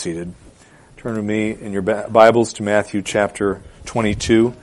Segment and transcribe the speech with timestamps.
[0.00, 0.32] seated.
[0.96, 4.54] Turn with me in your Bibles to Matthew chapter 22.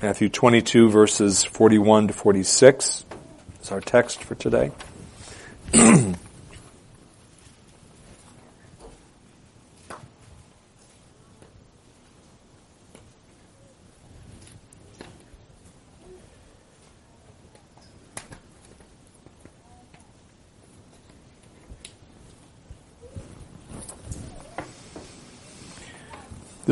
[0.00, 3.04] Matthew 22, verses 41 to 46
[3.62, 4.72] is our text for today.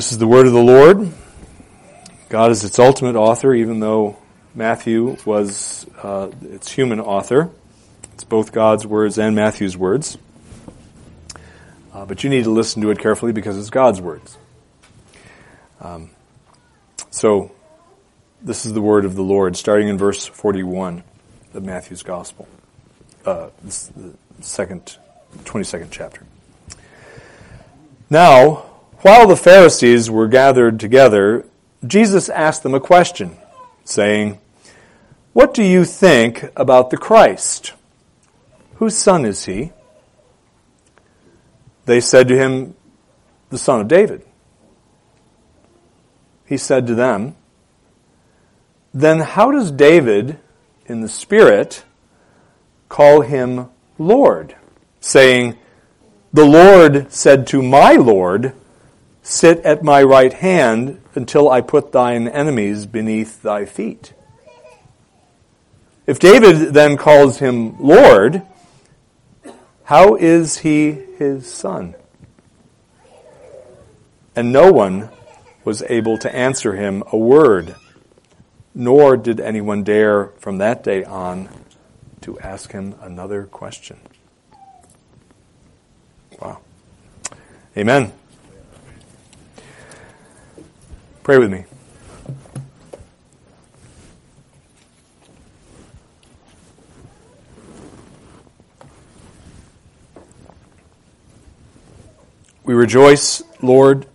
[0.06, 1.12] This is the word of the Lord.
[2.28, 4.16] God is its ultimate author, even though
[4.54, 7.50] Matthew was uh, its human author.
[8.14, 10.16] It's both God's words and Matthew's words.
[11.92, 14.38] Uh, but you need to listen to it carefully because it's God's words.
[15.80, 16.10] Um,
[17.10, 17.50] so,
[18.40, 21.02] this is the word of the Lord, starting in verse 41
[21.52, 22.46] of Matthew's Gospel.
[23.24, 24.98] Uh, the second,
[25.38, 26.22] 22nd chapter.
[28.08, 28.66] Now,
[29.06, 31.46] while the Pharisees were gathered together,
[31.86, 33.36] Jesus asked them a question,
[33.84, 34.40] saying,
[35.32, 37.72] What do you think about the Christ?
[38.74, 39.70] Whose son is he?
[41.84, 42.74] They said to him,
[43.50, 44.26] The son of David.
[46.44, 47.36] He said to them,
[48.92, 50.40] Then how does David,
[50.86, 51.84] in the Spirit,
[52.88, 54.56] call him Lord,
[54.98, 55.56] saying,
[56.32, 58.52] The Lord said to my Lord,
[59.28, 64.12] Sit at my right hand until I put thine enemies beneath thy feet.
[66.06, 68.42] If David then calls him Lord,
[69.82, 71.96] how is he his son?
[74.36, 75.08] And no one
[75.64, 77.74] was able to answer him a word,
[78.76, 81.48] nor did anyone dare from that day on
[82.20, 83.98] to ask him another question.
[86.40, 86.60] Wow.
[87.76, 88.12] Amen.
[91.26, 91.64] Pray with me.
[102.62, 104.06] We rejoice, Lord,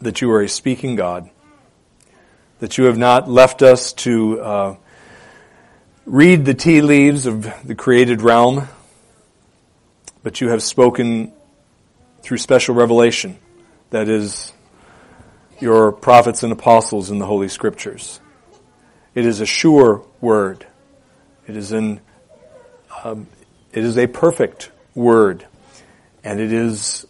[0.00, 1.30] that you are a speaking God,
[2.58, 4.76] that you have not left us to uh,
[6.06, 8.66] read the tea leaves of the created realm,
[10.24, 11.32] but you have spoken
[12.22, 13.38] through special revelation
[13.90, 14.52] that is
[15.60, 18.20] your prophets and apostles in the Holy Scriptures.
[19.14, 20.66] It is a sure word.
[21.46, 22.00] It is an,
[23.02, 23.26] um,
[23.72, 25.46] it is a perfect word,
[26.22, 27.06] and it is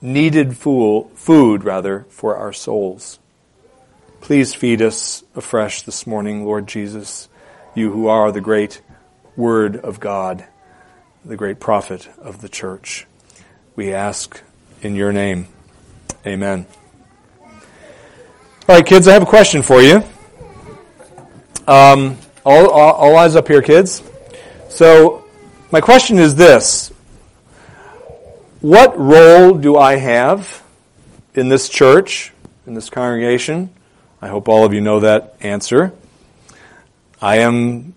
[0.00, 3.18] needed fool, food rather for our souls.
[4.20, 7.28] Please feed us afresh this morning, Lord Jesus,
[7.74, 8.80] you who are the great
[9.36, 10.44] Word of God,
[11.24, 13.06] the great prophet of the church.
[13.74, 14.40] We ask
[14.82, 15.48] in your name.
[16.26, 16.66] Amen.
[18.68, 20.04] All right, kids, I have a question for you.
[21.66, 24.04] Um, all, all, all eyes up here, kids.
[24.68, 25.24] So,
[25.72, 26.92] my question is this
[28.60, 30.62] What role do I have
[31.34, 32.32] in this church,
[32.64, 33.68] in this congregation?
[34.20, 35.92] I hope all of you know that answer.
[37.20, 37.96] I am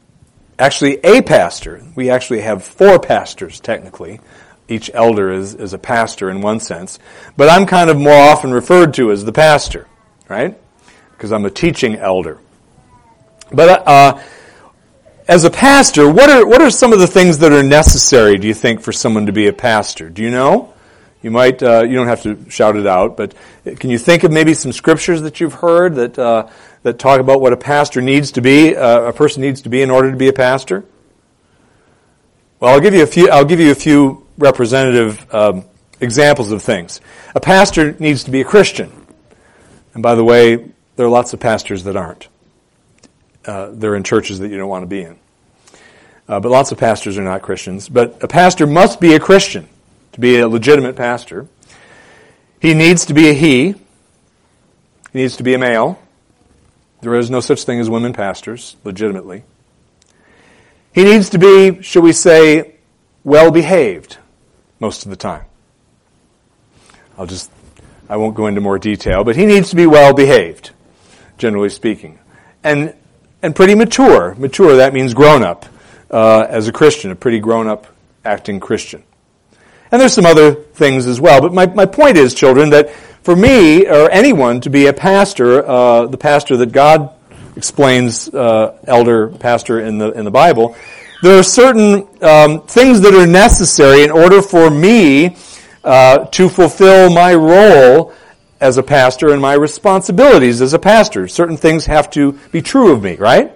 [0.58, 1.86] actually a pastor.
[1.94, 4.20] We actually have four pastors, technically.
[4.68, 6.98] Each elder is, is a pastor in one sense.
[7.38, 9.88] But I'm kind of more often referred to as the pastor
[10.28, 10.58] right?
[11.12, 12.40] Because I'm a teaching elder.
[13.52, 14.22] But uh,
[15.28, 18.38] as a pastor, what are what are some of the things that are necessary?
[18.38, 20.10] Do you think for someone to be a pastor?
[20.10, 20.74] Do you know?
[21.22, 23.34] You might uh, you don't have to shout it out, but
[23.80, 26.50] can you think of maybe some scriptures that you've heard that uh,
[26.84, 29.82] that talk about what a pastor needs to be, uh, a person needs to be
[29.82, 30.86] in order to be a pastor?
[32.60, 33.30] Well, I'll give you a few.
[33.30, 35.66] I'll give you a few representative um,
[36.00, 37.02] examples of things.
[37.34, 38.92] A pastor needs to be a Christian.
[39.96, 40.58] And by the way,
[40.98, 42.28] there are lots of pastors that aren't.
[43.46, 45.18] Uh, they're in churches that you don't want to be in.
[46.28, 47.88] Uh, but lots of pastors are not Christians.
[47.88, 49.68] But a pastor must be a Christian
[50.12, 51.48] to be a legitimate pastor.
[52.60, 53.72] He needs to be a he.
[53.72, 53.76] He
[55.14, 56.00] needs to be a male.
[57.02, 59.44] There is no such thing as women pastors, legitimately.
[60.94, 62.76] He needs to be, shall we say,
[63.24, 64.18] well behaved
[64.80, 65.46] most of the time.
[67.18, 67.50] I'll just
[68.10, 70.72] I won't go into more detail, but he needs to be well behaved,
[71.38, 72.20] generally speaking.
[72.64, 72.94] And,
[73.42, 74.36] and pretty mature.
[74.36, 75.66] Mature, that means grown up
[76.12, 77.88] uh, as a Christian, a pretty grown up
[78.24, 79.04] acting Christian.
[79.92, 81.42] And there's some other things as well.
[81.42, 82.92] But my, my point is, children, that
[83.22, 87.12] for me or anyone to be a pastor, uh, the pastor that God
[87.56, 90.76] explains uh, elder pastor in the in the Bible.
[91.22, 95.38] There are certain um, things that are necessary in order for me
[95.86, 98.14] uh, to fulfill my role
[98.60, 101.28] as a pastor and my responsibilities as a pastor.
[101.28, 103.52] Certain things have to be true of me, right?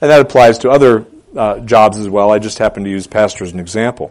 [0.00, 1.06] And that applies to other
[1.36, 2.30] uh, jobs as well.
[2.30, 4.10] I just happen to use pastor as an example.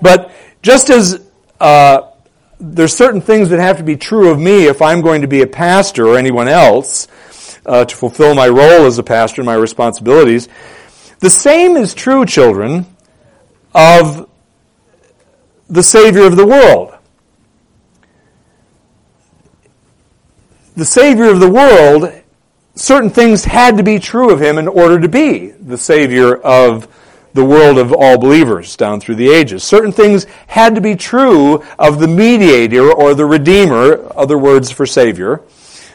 [0.00, 1.24] But just as
[1.60, 2.10] uh,
[2.58, 5.42] there's certain things that have to be true of me if I'm going to be
[5.42, 7.06] a pastor or anyone else
[7.64, 10.48] uh, to fulfill my role as a pastor and my responsibilities,
[11.20, 12.86] the same is true, children,
[13.74, 14.28] of
[15.72, 16.94] the Savior of the world.
[20.76, 22.12] The Savior of the world,
[22.74, 26.88] certain things had to be true of him in order to be the Savior of
[27.32, 29.64] the world of all believers down through the ages.
[29.64, 34.84] Certain things had to be true of the mediator or the redeemer, other words for
[34.84, 35.40] savior,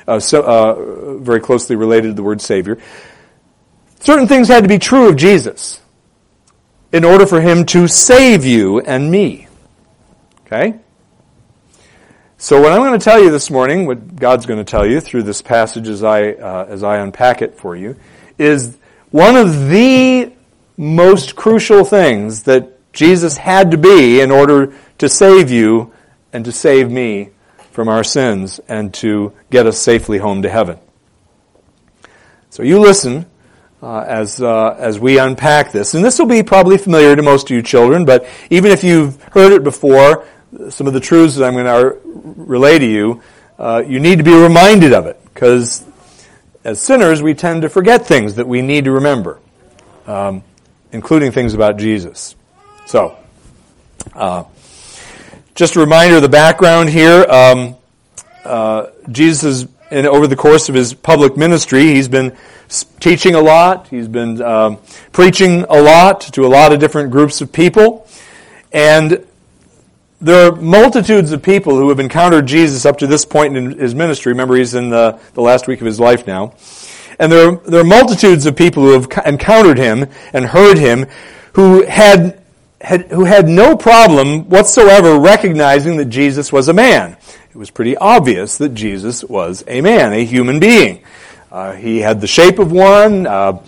[0.07, 2.80] uh, so, uh, very closely related to the word savior.
[4.00, 5.81] Certain things had to be true of Jesus
[6.91, 9.46] in order for him to save you and me.
[10.47, 10.79] Okay?
[12.38, 15.01] So what I'm going to tell you this morning, what God's going to tell you
[15.01, 17.97] through this passage as I, uh, as I unpack it for you,
[18.38, 18.77] is
[19.11, 20.31] one of the
[20.77, 25.91] most crucial things that Jesus had to be in order to save you
[26.31, 27.31] and to save me
[27.71, 30.79] from our sins and to get us safely home to heaven.
[32.51, 33.25] So you listen
[33.81, 37.49] uh, as uh, as we unpack this, and this will be probably familiar to most
[37.49, 38.05] of you children.
[38.05, 40.25] But even if you've heard it before,
[40.69, 43.21] some of the truths that I'm going to relay to you,
[43.59, 45.85] uh, you need to be reminded of it because
[46.63, 49.39] as sinners we tend to forget things that we need to remember.
[50.05, 50.44] Um,
[50.91, 52.35] including things about Jesus.
[52.85, 53.17] So,
[54.13, 54.45] uh,
[55.55, 57.23] just a reminder of the background here.
[57.29, 57.75] Um,
[58.44, 62.35] uh, Jesus is, in, over the course of his public ministry, he's been
[62.99, 63.88] teaching a lot.
[63.89, 64.77] He's been um,
[65.11, 68.07] preaching a lot to a lot of different groups of people.
[68.71, 69.26] And
[70.19, 73.94] there are multitudes of people who have encountered Jesus up to this point in his
[73.94, 74.31] ministry.
[74.31, 76.54] Remember, he's in the, the last week of his life now.
[77.19, 81.06] And there are, there are multitudes of people who have encountered him and heard him
[81.54, 82.42] who had,
[82.81, 87.18] had, who had no problem whatsoever recognizing that Jesus was a man.
[87.50, 91.04] It was pretty obvious that Jesus was a man, a human being.
[91.52, 93.64] Uh, he had the shape of one, uh,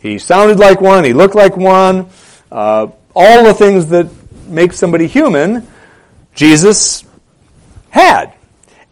[0.00, 2.08] he sounded like one, he looked like one.
[2.50, 4.08] Uh, all the things that
[4.48, 5.66] make somebody human,
[6.38, 7.04] Jesus
[7.90, 8.32] had.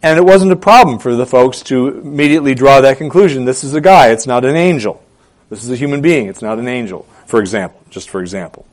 [0.03, 3.45] And it wasn't a problem for the folks to immediately draw that conclusion.
[3.45, 5.01] This is a guy, it's not an angel.
[5.49, 8.65] This is a human being, it's not an angel, for example, just for example.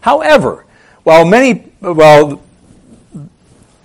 [0.00, 0.64] However,
[1.02, 2.40] while many, well,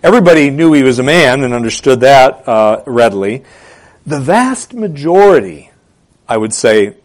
[0.04, 3.44] everybody knew he was a man and understood that uh, readily,
[4.06, 5.72] the vast majority,
[6.30, 6.98] I would say,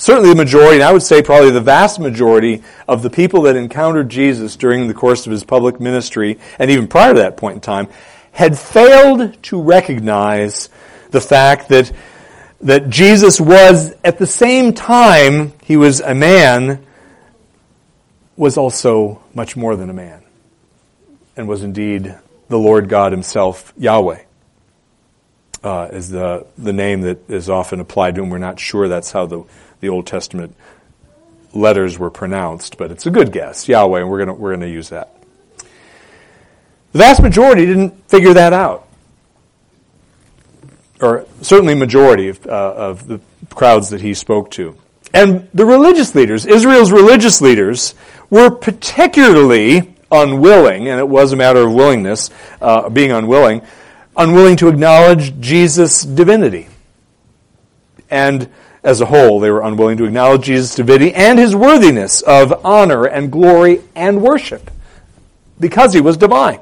[0.00, 3.54] certainly the majority, and I would say probably the vast majority of the people that
[3.54, 7.56] encountered Jesus during the course of his public ministry, and even prior to that point
[7.56, 7.86] in time,
[8.32, 10.70] had failed to recognize
[11.10, 11.92] the fact that,
[12.62, 16.84] that Jesus was, at the same time he was a man,
[18.36, 20.22] was also much more than a man,
[21.36, 22.16] and was indeed
[22.48, 24.22] the Lord God himself, Yahweh.
[25.62, 28.30] Uh, is the, the name that is often applied to him.
[28.30, 29.44] We're not sure that's how the,
[29.80, 30.54] the Old Testament
[31.52, 34.90] letters were pronounced, but it's a good guess, Yahweh, and we're going we're to use
[34.90, 35.16] that.
[36.92, 38.86] The vast majority didn't figure that out.
[41.00, 44.76] Or certainly majority of, uh, of the crowds that he spoke to.
[45.14, 47.94] And the religious leaders, Israel's religious leaders,
[48.28, 53.62] were particularly unwilling, and it was a matter of willingness, uh, being unwilling,
[54.16, 56.68] unwilling to acknowledge Jesus' divinity.
[58.10, 58.48] And
[58.82, 63.04] as a whole, they were unwilling to acknowledge Jesus' divinity and his worthiness of honor
[63.04, 64.70] and glory and worship
[65.58, 66.60] because he was divine.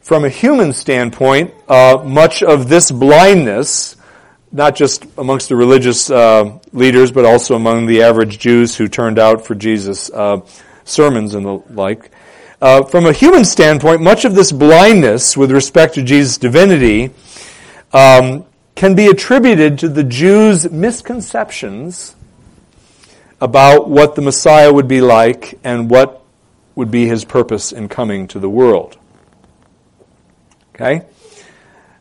[0.00, 3.96] From a human standpoint, uh, much of this blindness,
[4.52, 9.18] not just amongst the religious uh, leaders, but also among the average Jews who turned
[9.18, 10.40] out for Jesus' uh,
[10.84, 12.10] sermons and the like,
[12.60, 17.10] uh, from a human standpoint, much of this blindness with respect to Jesus' divinity
[17.92, 22.14] um, can be attributed to the Jews' misconceptions
[23.40, 26.22] about what the Messiah would be like and what
[26.74, 28.96] would be his purpose in coming to the world.
[30.74, 31.02] Okay?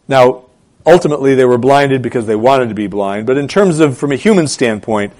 [0.08, 0.46] Now,
[0.86, 4.12] ultimately they were blinded because they wanted to be blind, but in terms of, from
[4.12, 5.14] a human standpoint,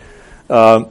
[0.50, 0.86] uh,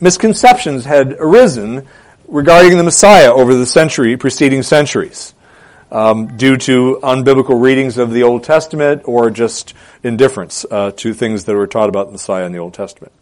[0.00, 1.86] misconceptions had arisen
[2.28, 5.34] regarding the Messiah over the century, preceding centuries.
[5.90, 11.44] Um, due to unbiblical readings of the Old Testament or just indifference uh, to things
[11.44, 13.12] that were taught about the Messiah in the Old Testament.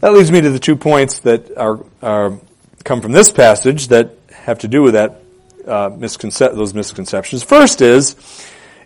[0.00, 2.38] That leads me to the two points that are, are
[2.84, 5.20] come from this passage that have to do with that
[5.66, 7.42] uh, misconce- those misconceptions.
[7.42, 8.16] First is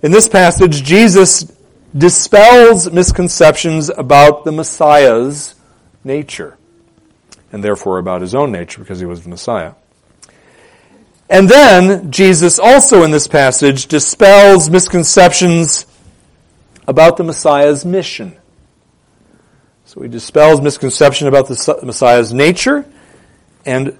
[0.02, 1.50] in this passage, Jesus
[1.97, 5.54] dispels misconceptions about the Messiah's
[6.02, 6.59] nature,
[7.52, 9.75] and therefore about his own nature because he was the Messiah.
[11.28, 15.87] And then, Jesus also in this passage dispels misconceptions
[16.87, 18.37] about the Messiah's mission.
[19.87, 22.85] So he dispels misconception about the Messiah's nature
[23.64, 23.99] and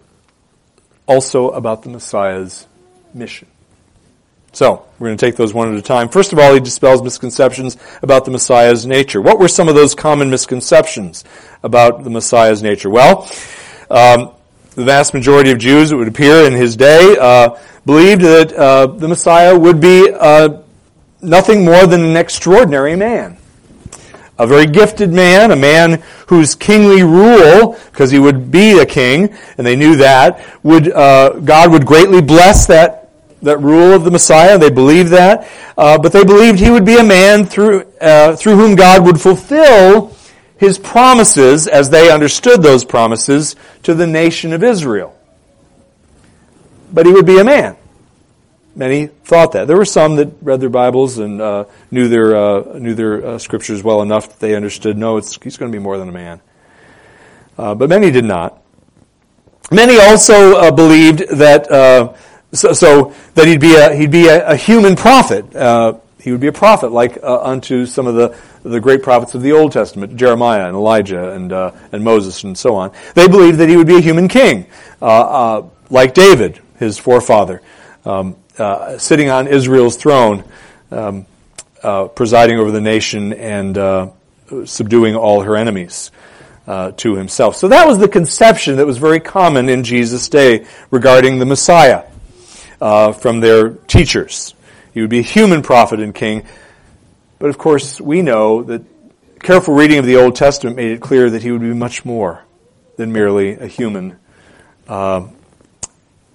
[1.07, 2.67] also about the Messiah's
[3.15, 3.49] mission.
[4.53, 6.09] So, we're going to take those one at a time.
[6.09, 9.21] First of all, he dispels misconceptions about the Messiah's nature.
[9.21, 11.25] What were some of those common misconceptions
[11.65, 12.89] about the Messiah's nature?
[12.89, 13.29] Well,
[13.91, 14.31] um,
[14.75, 18.87] the vast majority of Jews, it would appear in his day, uh, believed that uh,
[18.87, 20.61] the Messiah would be uh,
[21.23, 23.37] nothing more than an extraordinary man.
[24.37, 29.33] A very gifted man, a man whose kingly rule, because he would be a king,
[29.57, 33.05] and they knew that, would uh, God would greatly bless that
[33.43, 34.59] that rule of the Messiah.
[34.59, 35.47] They believed that.
[35.77, 39.21] Uh, but they believed he would be a man through, uh, through whom God would
[39.21, 40.14] fulfill
[40.65, 45.17] his promises as they understood those promises to the nation of Israel.
[46.93, 47.77] But he would be a man.
[48.77, 49.69] Many thought that.
[49.69, 53.39] There were some that read their Bibles and uh, knew their, uh, knew their uh,
[53.39, 56.13] scriptures well enough that they understood, no, it's, he's going to be more than a
[56.13, 56.41] man.
[57.57, 58.61] Uh, but many did not.
[59.71, 61.71] Many also believed that
[62.55, 65.55] so, so that he'd be a, he'd be a, a human prophet.
[65.55, 65.95] Uh,
[66.25, 69.43] he would be a prophet like uh, unto some of the, the great prophets of
[69.43, 72.93] the Old Testament, Jeremiah and Elijah and, uh, and Moses and so on.
[73.13, 74.65] They believed that he would be a human king,
[75.03, 77.61] uh, uh, like David, his forefather,
[78.07, 80.45] um, uh, sitting on Israel's throne,
[80.91, 81.27] um,
[82.15, 84.11] presiding over the nation and
[84.65, 86.11] subduing all her enemies.
[86.67, 87.57] to himself.
[87.57, 92.05] So that was the conception that was very common in Jesus' day regarding the Messiah
[92.81, 94.54] uh, from their teachers.
[94.95, 96.45] He would be a human prophet and king.
[97.41, 98.83] But of course, we know that
[99.41, 102.45] careful reading of the Old Testament made it clear that he would be much more
[102.97, 104.17] than merely a human
[104.89, 105.27] uh,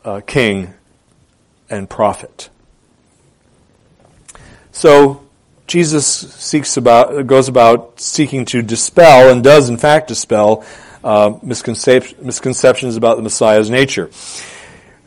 [0.03, 0.73] uh, king
[1.69, 2.49] and prophet.
[4.71, 5.23] So
[5.67, 10.65] Jesus seeks about goes about seeking to dispel and does in fact dispel
[11.03, 14.09] uh, misconcep- misconceptions about the Messiah's nature.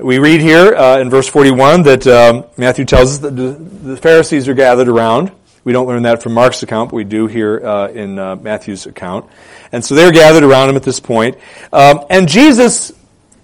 [0.02, 4.49] We read here uh, in verse 41 that um, Matthew tells us that the Pharisees
[4.49, 5.30] are gathered around.
[5.62, 8.87] We don't learn that from Mark's account, but we do here uh, in uh, Matthew's
[8.87, 9.30] account.
[9.71, 11.38] And so they're gathered around him at this point.
[11.73, 12.90] Um, and Jesus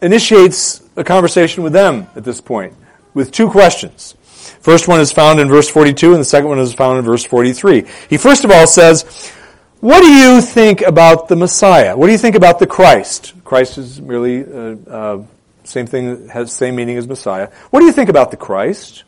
[0.02, 2.74] initiates a conversation with them at this point
[3.14, 4.16] with two questions.
[4.58, 7.22] First one is found in verse 42, and the second one is found in verse
[7.22, 7.84] 43.
[8.10, 9.30] He first of all says,
[9.78, 11.96] What do you think about the Messiah?
[11.96, 13.34] What do you think about the Christ?
[13.44, 15.24] Christ is merely uh, uh
[15.68, 17.50] same thing has same meaning as Messiah.
[17.70, 19.04] What do you think about the Christ?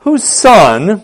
[0.00, 1.02] Whose son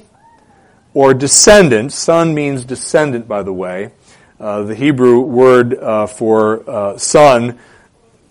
[0.92, 3.92] or descendant, son means descendant by the way.
[4.38, 7.58] Uh, the Hebrew word uh, for uh, son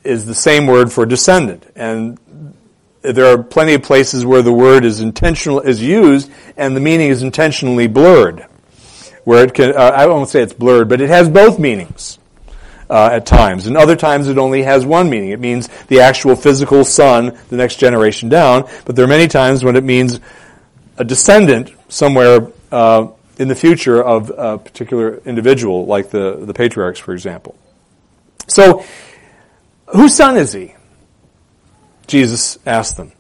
[0.04, 1.66] is the same word for descendant.
[1.76, 2.20] And
[3.02, 7.10] there are plenty of places where the word is intentional is used and the meaning
[7.10, 8.46] is intentionally blurred.
[9.24, 12.20] Where it can, uh, I won't say it's blurred, but it has both meanings
[12.90, 13.68] uh, at times.
[13.68, 15.30] And other times it only has one meaning.
[15.30, 18.68] It means the actual physical son, the next generation down.
[18.86, 20.20] But there are many times when it means
[20.98, 27.00] a descendant somewhere uh, in the future of a particular individual, like the, the patriarchs,
[27.00, 27.56] for example.
[28.48, 28.86] So,
[29.88, 30.76] whose son is he?
[32.08, 33.12] Jesus asked them.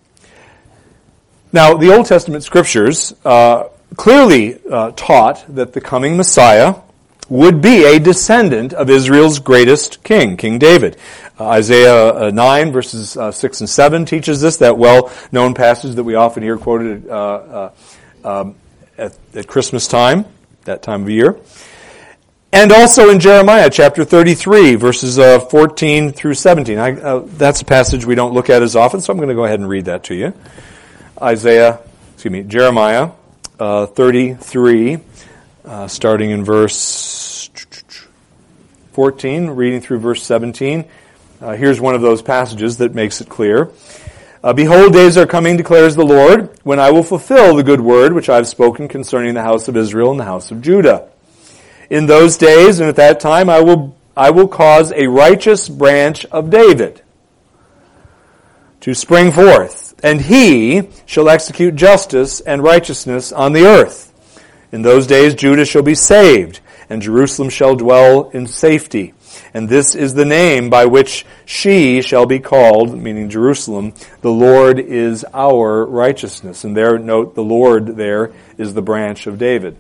[1.52, 6.76] Now, the Old Testament scriptures uh, clearly uh, taught that the coming Messiah
[7.34, 10.98] would be a descendant of Israel's greatest king, King David.
[11.40, 16.04] Uh, Isaiah uh, 9 verses uh, 6 and 7 teaches this, that well-known passage that
[16.04, 17.72] we often hear quoted uh, uh,
[18.24, 18.56] um,
[19.00, 20.26] at, at, Christmas time,
[20.66, 21.40] that time of year.
[22.52, 26.78] And also in Jeremiah chapter 33 verses uh, 14 through 17.
[26.78, 26.92] I,
[27.26, 29.60] that's a passage we don't look at as often, so I'm going to go ahead
[29.60, 30.36] and read that to you.
[31.20, 31.80] Isaiah,
[32.14, 33.10] excuse me, Jeremiah
[33.58, 35.00] 33
[35.66, 37.50] uh, starting in verse
[38.94, 40.86] 14, reading through verse 17.
[41.42, 43.72] Uh, here's one of those passages that makes it clear.
[44.44, 48.14] Uh, Behold, days are coming, declares the Lord, when I will fulfill the good word
[48.14, 51.10] which I have spoken concerning the house of Israel and the house of Judah.
[51.90, 56.26] In those days and at that time, I will, I will cause a righteous branch
[56.26, 57.02] of David
[58.82, 64.13] to spring forth and he shall execute justice and righteousness on the earth.
[64.74, 69.14] In those days Judah shall be saved, and Jerusalem shall dwell in safety.
[69.54, 73.94] And this is the name by which she shall be called, meaning Jerusalem.
[74.22, 76.64] The Lord is our righteousness.
[76.64, 79.78] And there, note, the Lord there is the branch of David.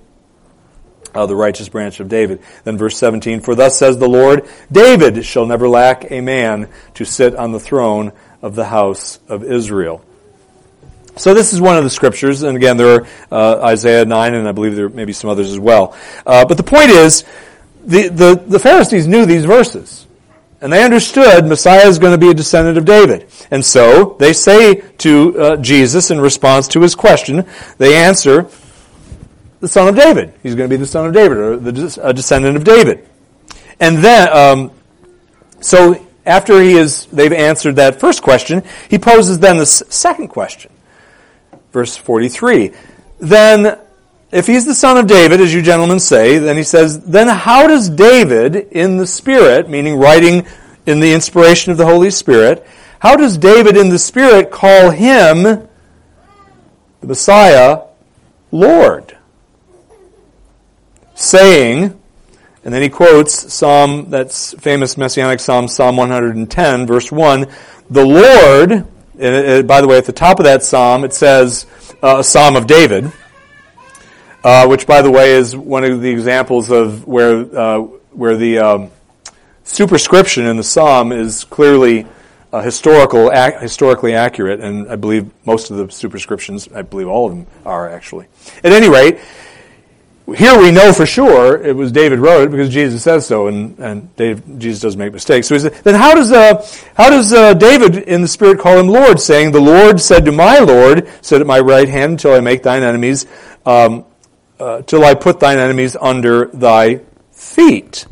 [1.15, 2.43] Uh, the righteous branch of David.
[2.63, 7.03] Then verse 17, For thus says the Lord, David shall never lack a man to
[7.03, 8.11] sit on the throne
[8.43, 10.05] of the house of Israel.
[11.15, 14.47] So this is one of the scriptures, and again, there are uh, Isaiah 9, and
[14.47, 15.95] I believe there may be some others as well.
[16.25, 17.23] Uh, but the point is,
[17.85, 20.07] the, the, the Pharisees knew these verses.
[20.61, 23.27] And they understood Messiah is going to be a descendant of David.
[23.51, 27.45] And so they say to uh, Jesus in response to his question,
[27.77, 28.47] they answer,
[29.59, 30.33] the son of David.
[30.41, 33.07] He's going to be the son of David, or the a descendant of David.
[33.79, 34.71] And then, um,
[35.61, 40.71] so after he is, they've answered that first question, he poses then the second question.
[41.73, 42.71] Verse 43.
[43.19, 43.79] Then
[44.33, 47.67] if he's the son of David, as you gentlemen say, then he says, then how
[47.67, 50.47] does David in the Spirit, meaning writing
[50.87, 52.65] in the inspiration of the Holy Spirit,
[52.99, 55.67] how does David in the Spirit call him, the
[57.03, 57.81] Messiah,
[58.51, 59.15] Lord?
[61.13, 61.99] Saying,
[62.63, 67.45] and then he quotes Psalm, that's famous messianic Psalm, Psalm 110, verse 1,
[67.89, 68.87] the Lord,
[69.19, 71.65] and it, by the way, at the top of that Psalm, it says,
[72.01, 73.11] uh, a Psalm of David,
[74.43, 77.79] uh, which, by the way, is one of the examples of where uh,
[78.11, 78.91] where the um,
[79.63, 82.05] superscription in the psalm is clearly
[82.51, 87.25] uh, historical, ac- historically accurate, and I believe most of the superscriptions, I believe all
[87.27, 88.27] of them are actually.
[88.63, 89.19] At any rate,
[90.35, 93.77] here we know for sure it was David wrote it because Jesus says so, and,
[93.79, 94.09] and
[94.59, 95.47] Jesus doesn't make mistakes.
[95.47, 96.65] So said, then how does uh,
[96.95, 100.31] how does uh, David in the Spirit call him Lord, saying, "The Lord said to
[100.31, 103.25] my Lord, sit at my right hand until I make thine enemies
[103.65, 104.05] um,
[104.59, 107.01] uh, till I put thine enemies under thy
[107.31, 108.05] feet.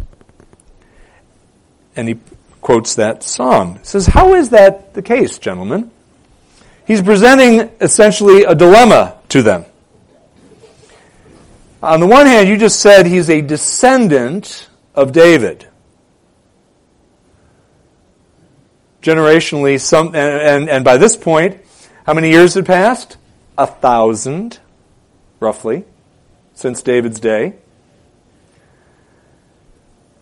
[1.96, 2.20] And he
[2.62, 3.78] quotes that psalm.
[3.78, 5.92] He says, How is that the case, gentlemen?
[6.86, 9.66] He's presenting essentially a dilemma to them.
[11.84, 15.68] On the one hand, you just said he's a descendant of David.
[19.02, 21.60] Generationally, some, and, and, and by this point,
[22.06, 23.18] how many years had passed?
[23.58, 24.60] A thousand,
[25.40, 25.86] roughly
[26.54, 27.56] since David's day.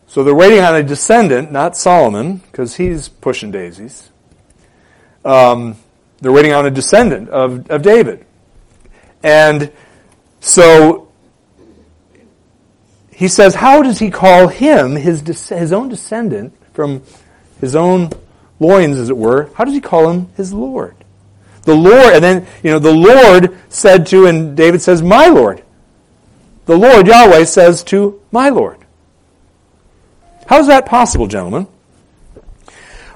[0.08, 4.10] So they're waiting on a descendant, not Solomon, because he's pushing daisies.
[5.26, 5.76] Um,
[6.20, 8.26] they're waiting on a descendant of, of David.
[9.22, 9.72] And
[10.40, 11.09] so
[13.20, 17.04] he says, how does he call him, his, his own descendant, from
[17.62, 18.10] his own
[18.60, 20.96] loins, as it were, how does he call him his Lord?
[21.64, 25.62] The Lord, and then, you know, the Lord said to, and David says, my Lord
[26.70, 28.78] the Lord Yahweh says to my Lord.
[30.46, 31.66] How is that possible, gentlemen?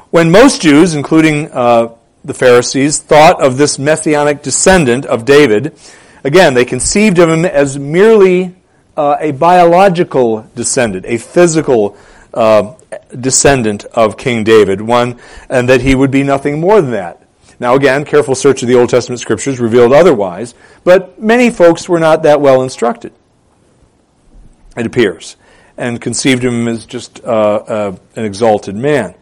[0.09, 1.93] When most Jews, including uh,
[2.25, 5.77] the Pharisees, thought of this messianic descendant of David,
[6.23, 8.55] again, they conceived of him as merely
[8.95, 11.97] uh, a biological descendant, a physical
[12.34, 12.73] uh,
[13.19, 17.19] descendant of King David, one, and that he would be nothing more than that.
[17.60, 21.99] Now, again, careful search of the Old Testament scriptures revealed otherwise, but many folks were
[21.99, 23.13] not that well instructed
[24.75, 25.36] it appears,
[25.77, 29.15] and conceived him as just uh, uh, an exalted man.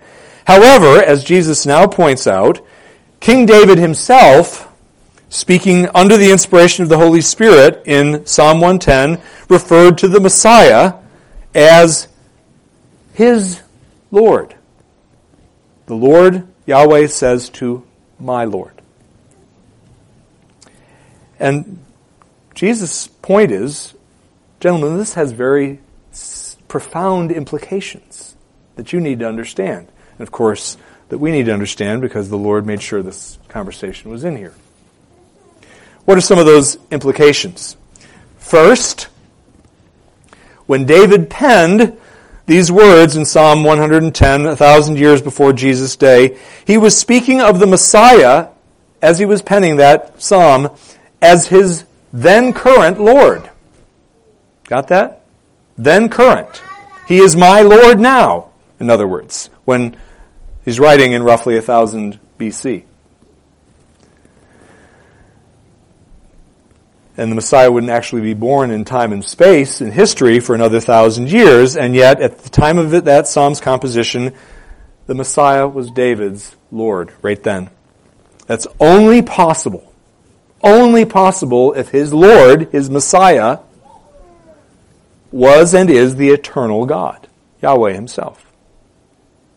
[0.45, 2.65] However, as Jesus now points out,
[3.19, 4.70] King David himself,
[5.31, 10.93] speaking under the inspiration of the Holy Spirit in Psalm 110, referred to the Messiah
[11.55, 12.07] as
[13.13, 13.61] his
[14.11, 14.53] Lord.
[15.87, 17.83] The Lord, Yahweh, says to
[18.19, 18.79] my Lord.
[21.39, 21.83] And
[22.53, 23.95] Jesus' point is
[24.61, 25.79] Gentlemen, this has very
[26.67, 28.35] profound implications
[28.75, 29.87] that you need to understand.
[30.11, 30.77] And of course,
[31.09, 34.53] that we need to understand because the Lord made sure this conversation was in here.
[36.05, 37.77] What are some of those implications?
[38.37, 39.07] First,
[40.65, 41.97] when David penned
[42.47, 47.59] these words in Psalm 110, a thousand years before Jesus' day, he was speaking of
[47.59, 48.47] the Messiah
[49.01, 50.69] as he was penning that psalm
[51.21, 53.49] as his then current Lord.
[54.65, 55.23] Got that?
[55.77, 56.61] Then current.
[57.07, 59.95] He is my Lord now, in other words, when
[60.63, 62.83] he's writing in roughly 1000 BC.
[67.17, 70.79] And the Messiah wouldn't actually be born in time and space, in history, for another
[70.79, 74.33] thousand years, and yet at the time of it, that Psalm's composition,
[75.07, 77.69] the Messiah was David's Lord right then.
[78.47, 79.91] That's only possible.
[80.63, 83.59] Only possible if his Lord, his Messiah,
[85.31, 87.27] was and is the eternal God,
[87.61, 88.45] Yahweh himself.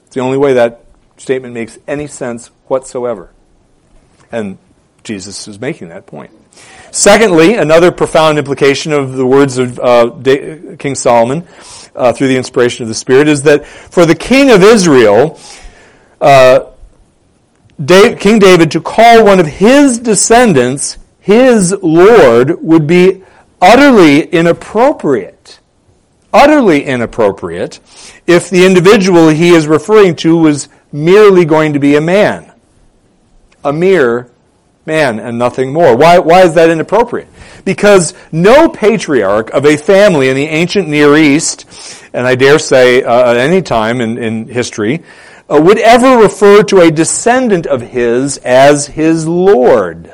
[0.07, 0.85] It's the only way that
[1.17, 3.31] statement makes any sense whatsoever.
[4.33, 4.59] And
[5.03, 6.33] Jesus is making that point.
[6.95, 10.13] Secondly, another profound implication of the words of uh,
[10.79, 11.45] King Solomon
[11.97, 15.37] uh, through the inspiration of the Spirit is that for the king of Israel,
[16.21, 16.71] uh,
[17.85, 23.25] King David to call one of his descendants his Lord would be
[23.61, 25.59] utterly inappropriate.
[26.33, 27.81] Utterly inappropriate
[28.29, 32.53] if the individual he is referring to was merely going to be a man.
[33.65, 34.31] A mere
[34.87, 35.97] man and nothing more.
[35.97, 37.29] Why, why is that inappropriate?
[37.65, 41.67] Because no patriarch of a family in the ancient Near East,
[42.13, 45.03] and I dare say uh, at any time in, in history,
[45.51, 50.13] uh, would ever refer to a descendant of his as his Lord.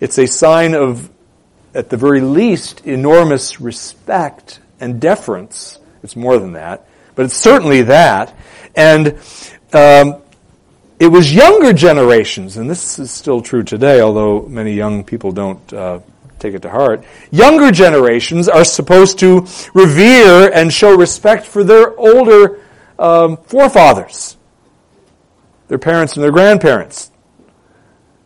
[0.00, 1.10] It's a sign of,
[1.74, 5.78] at the very least, enormous respect and deference.
[6.02, 8.34] It's more than that, but it's certainly that.
[8.74, 9.18] And
[9.72, 10.22] um,
[10.98, 15.72] it was younger generations, and this is still true today, although many young people don't
[15.72, 16.00] uh,
[16.38, 17.04] take it to heart.
[17.30, 22.60] Younger generations are supposed to revere and show respect for their older
[22.98, 24.36] um, forefathers,
[25.68, 27.10] their parents and their grandparents.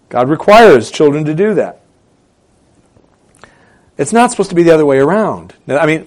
[0.08, 1.80] God requires children to do that.
[3.96, 5.54] It's not supposed to be the other way around.
[5.66, 6.06] Now, I mean,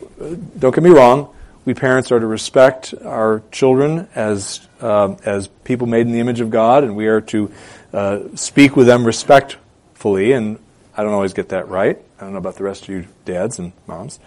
[0.57, 1.29] don't get me wrong.
[1.65, 6.41] We parents are to respect our children as uh, as people made in the image
[6.41, 7.51] of God, and we are to
[7.93, 10.33] uh, speak with them respectfully.
[10.33, 10.59] And
[10.95, 11.97] I don't always get that right.
[12.19, 14.19] I don't know about the rest of you dads and moms,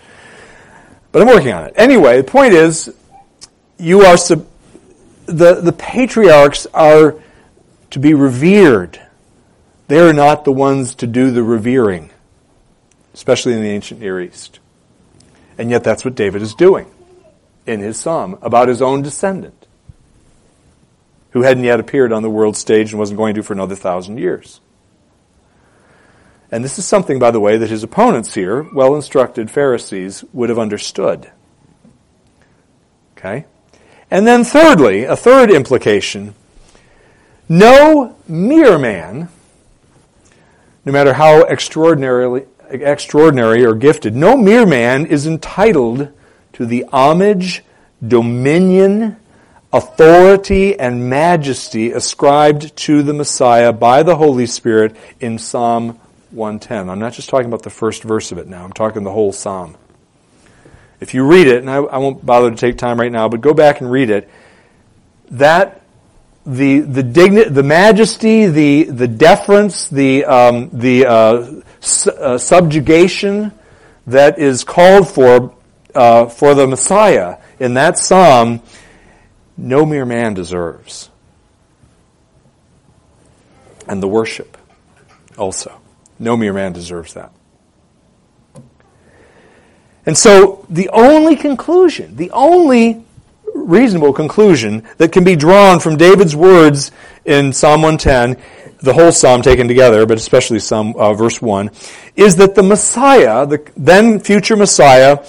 [1.13, 1.75] but I'm working on it.
[1.77, 2.95] Anyway, the point is,
[3.79, 4.47] you are sub-
[5.27, 7.17] the the patriarchs are
[7.91, 9.01] to be revered.
[9.89, 12.11] They are not the ones to do the revering,
[13.15, 14.59] especially in the ancient Near East.
[15.59, 16.87] And yet, that's what David is doing
[17.67, 19.66] in his psalm about his own descendant,
[21.37, 24.17] who hadn't yet appeared on the world stage and wasn't going to for another thousand
[24.17, 24.63] years.
[26.51, 30.49] And this is something, by the way, that his opponents here, well instructed Pharisees, would
[30.49, 31.31] have understood.
[33.19, 33.45] Okay?
[34.11, 36.35] And then, thirdly, a third implication
[37.51, 39.29] no mere man,
[40.87, 46.09] no matter how extraordinarily, extraordinary or gifted, no mere man is entitled
[46.55, 47.63] to the homage,
[48.03, 49.19] dominion,
[49.73, 55.99] authority, and majesty ascribed to the Messiah by the Holy Spirit in Psalm
[56.31, 56.89] 110.
[56.89, 59.33] I'm not just talking about the first verse of it now, I'm talking the whole
[59.33, 59.77] psalm.
[60.99, 63.41] If you read it, and I, I won't bother to take time right now, but
[63.41, 64.31] go back and read it,
[65.31, 65.83] that
[66.47, 73.53] the the digni- the majesty, the the deference, the um, the uh, su- uh, subjugation
[74.07, 75.55] that is called for
[75.95, 78.63] uh, for the Messiah in that psalm,
[79.57, 81.11] no mere man deserves.
[83.89, 84.57] And the worship
[85.39, 85.81] also.
[86.19, 87.33] No mere man deserves that.
[90.05, 93.05] And so the only conclusion, the only
[93.55, 96.93] reasonable conclusion that can be drawn from David's words
[97.25, 98.43] in Psalm 110,
[98.83, 101.71] the whole psalm taken together, but especially Psalm uh, verse 1,
[102.15, 105.25] is that the Messiah, the then future Messiah,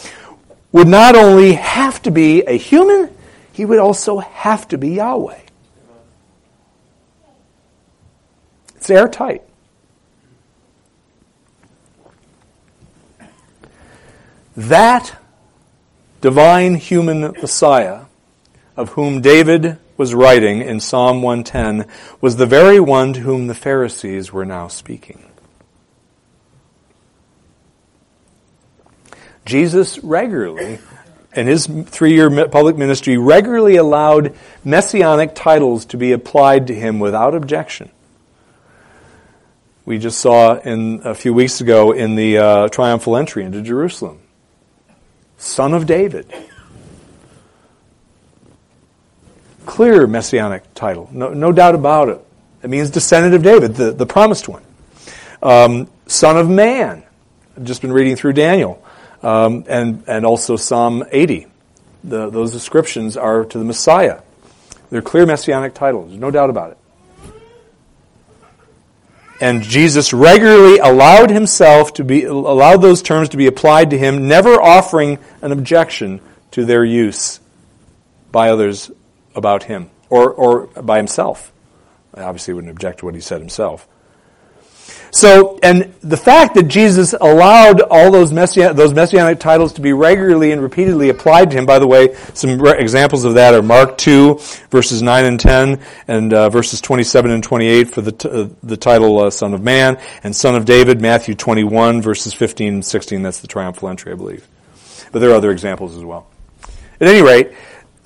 [0.72, 3.10] would not only have to be a human,
[3.58, 5.40] he would also have to be Yahweh.
[8.76, 9.42] It's airtight.
[14.56, 15.18] That
[16.22, 18.02] divine human Messiah,
[18.76, 21.90] of whom David was writing in Psalm 110,
[22.22, 25.24] was the very one to whom the Pharisees were now speaking.
[29.46, 30.78] Jesus regularly,
[31.38, 37.00] in his three year public ministry, regularly allowed messianic titles to be applied to him
[37.00, 37.92] without objection.
[39.86, 44.20] We just saw in a few weeks ago in the uh, triumphal entry into Jerusalem.
[45.38, 46.26] Son of David.
[49.68, 52.26] Clear messianic title, no, no doubt about it.
[52.64, 54.64] It means descendant of David, the, the promised one.
[55.44, 57.04] Um, son of man.
[57.56, 58.84] I've just been reading through Daniel
[59.24, 61.48] um, and, and also Psalm 80.
[62.04, 64.22] The, those descriptions are to the Messiah.
[64.90, 66.78] They're clear messianic titles, no doubt about it.
[69.40, 74.28] And Jesus regularly allowed himself to be, allowed those terms to be applied to him,
[74.28, 77.40] never offering an objection to their use
[78.32, 78.90] by others
[79.36, 81.52] about him or, or by himself.
[82.14, 83.88] I obviously wouldn't object to what he said himself.
[85.12, 89.94] So, and the fact that Jesus allowed all those, messianic, those messianic titles to be
[89.94, 93.62] regularly and repeatedly applied to him, by the way, some re- examples of that are
[93.62, 94.40] Mark 2,
[94.70, 98.78] verses 9 and 10, and uh, verses 27 and 28 for the, t- uh, the
[98.78, 103.22] title uh, Son of Man, and Son of David, Matthew 21, verses 15 and 16.
[103.22, 104.48] That's the triumphal entry, I believe.
[105.12, 106.28] But there are other examples as well.
[107.00, 107.52] At any rate,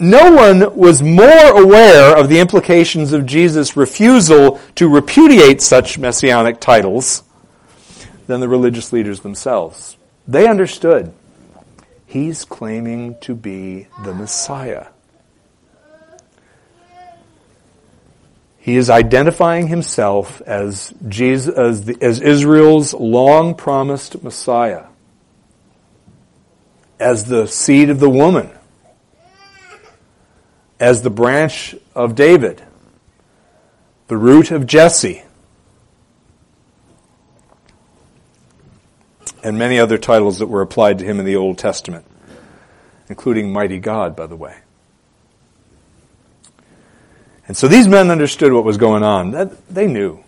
[0.02, 6.60] no one was more aware of the implications of Jesus' refusal to repudiate such messianic
[6.60, 7.24] titles
[8.26, 9.98] than the religious leaders themselves.
[10.28, 11.14] They understood
[12.08, 14.88] he's claiming to be the Messiah.
[18.58, 24.86] He is identifying himself as, Jesus, as, the, as Israel's long promised Messiah,
[27.00, 28.50] as the seed of the woman
[30.82, 32.62] as the branch of David,
[34.08, 35.22] the root of Jesse,
[39.44, 42.04] and many other titles that were applied to him in the Old Testament,
[43.10, 44.58] including Mighty God, by the way.
[47.48, 49.32] And so these men understood what was going on.
[49.32, 50.24] That, they knew.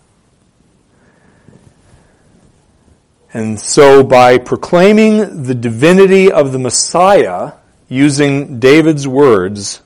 [3.32, 7.54] And so by proclaiming the divinity of the Messiah
[7.88, 9.80] using David's words,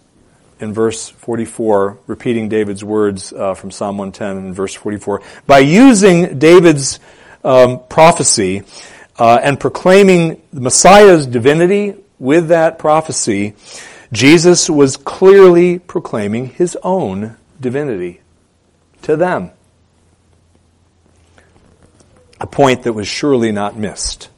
[0.60, 5.22] in verse 44, repeating David's words uh, from Psalm 110 in verse 44.
[5.46, 7.00] By using David's
[7.44, 8.62] um, prophecy
[9.18, 13.54] uh, and proclaiming the Messiah's divinity with that prophecy,
[14.12, 18.20] Jesus was clearly proclaiming his own divinity
[19.02, 19.50] to them.
[22.40, 24.30] A point that was surely not missed.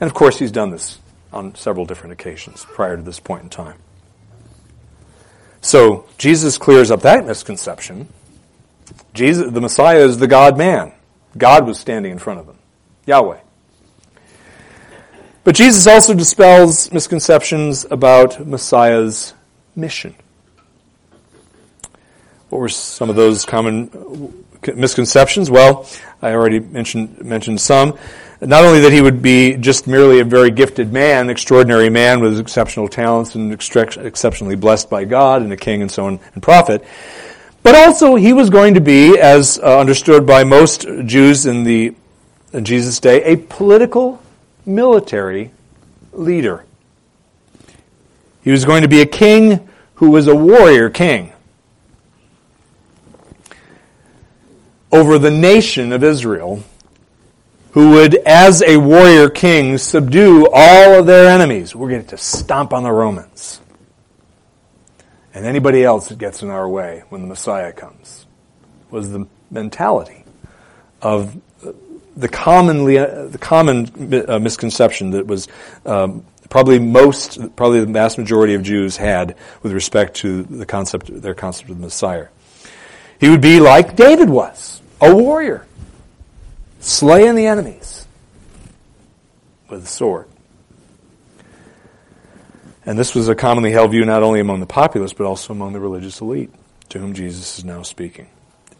[0.00, 0.98] And of course, he's done this
[1.32, 3.78] on several different occasions prior to this point in time.
[5.60, 8.08] So Jesus clears up that misconception.
[9.14, 10.92] Jesus, the Messiah is the God man.
[11.36, 12.56] God was standing in front of him.
[13.06, 13.40] Yahweh.
[15.44, 19.34] But Jesus also dispels misconceptions about Messiah's
[19.74, 20.14] mission.
[22.50, 24.44] What were some of those common
[24.74, 25.50] misconceptions?
[25.50, 25.88] Well,
[26.20, 27.98] I already mentioned, mentioned some
[28.40, 32.38] not only that he would be just merely a very gifted man, extraordinary man with
[32.38, 36.84] exceptional talents and exceptionally blessed by God and a king and so on and prophet,
[37.62, 41.94] but also he was going to be, as uh, understood by most Jews in the
[42.52, 44.22] in Jesus' day, a political
[44.64, 45.50] military
[46.12, 46.64] leader.
[48.42, 51.32] He was going to be a king who was a warrior king
[54.90, 56.62] over the nation of Israel
[57.72, 61.74] who would, as a warrior king, subdue all of their enemies.
[61.74, 63.60] We're going to stomp on the Romans.
[65.34, 68.26] And anybody else that gets in our way when the Messiah comes
[68.90, 70.24] was the mentality
[71.02, 71.40] of
[72.16, 75.46] the commonly the common uh, misconception that was
[75.86, 81.22] um, probably most probably the vast majority of Jews had with respect to the concept
[81.22, 82.26] their concept of the Messiah.
[83.20, 85.67] He would be like David was, a warrior
[86.88, 88.06] slaying the enemies
[89.68, 90.26] with a sword.
[92.86, 95.74] And this was a commonly held view not only among the populace, but also among
[95.74, 96.50] the religious elite
[96.88, 98.28] to whom Jesus is now speaking.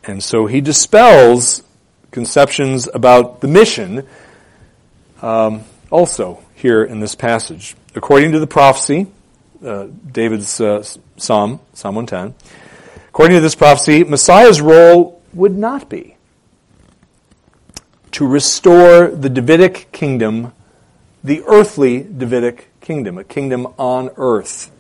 [0.02, 1.62] And so he dispels
[2.10, 4.06] conceptions about the mission
[5.20, 7.76] um, also here in this passage.
[7.94, 9.08] According to the prophecy,
[9.62, 10.82] uh, David's uh,
[11.18, 12.34] Psalm, Psalm 110,
[13.08, 16.16] according to this prophecy, Messiah's role would not be
[18.12, 20.52] to restore the Davidic kingdom,
[21.22, 24.70] the earthly Davidic kingdom, a kingdom on earth.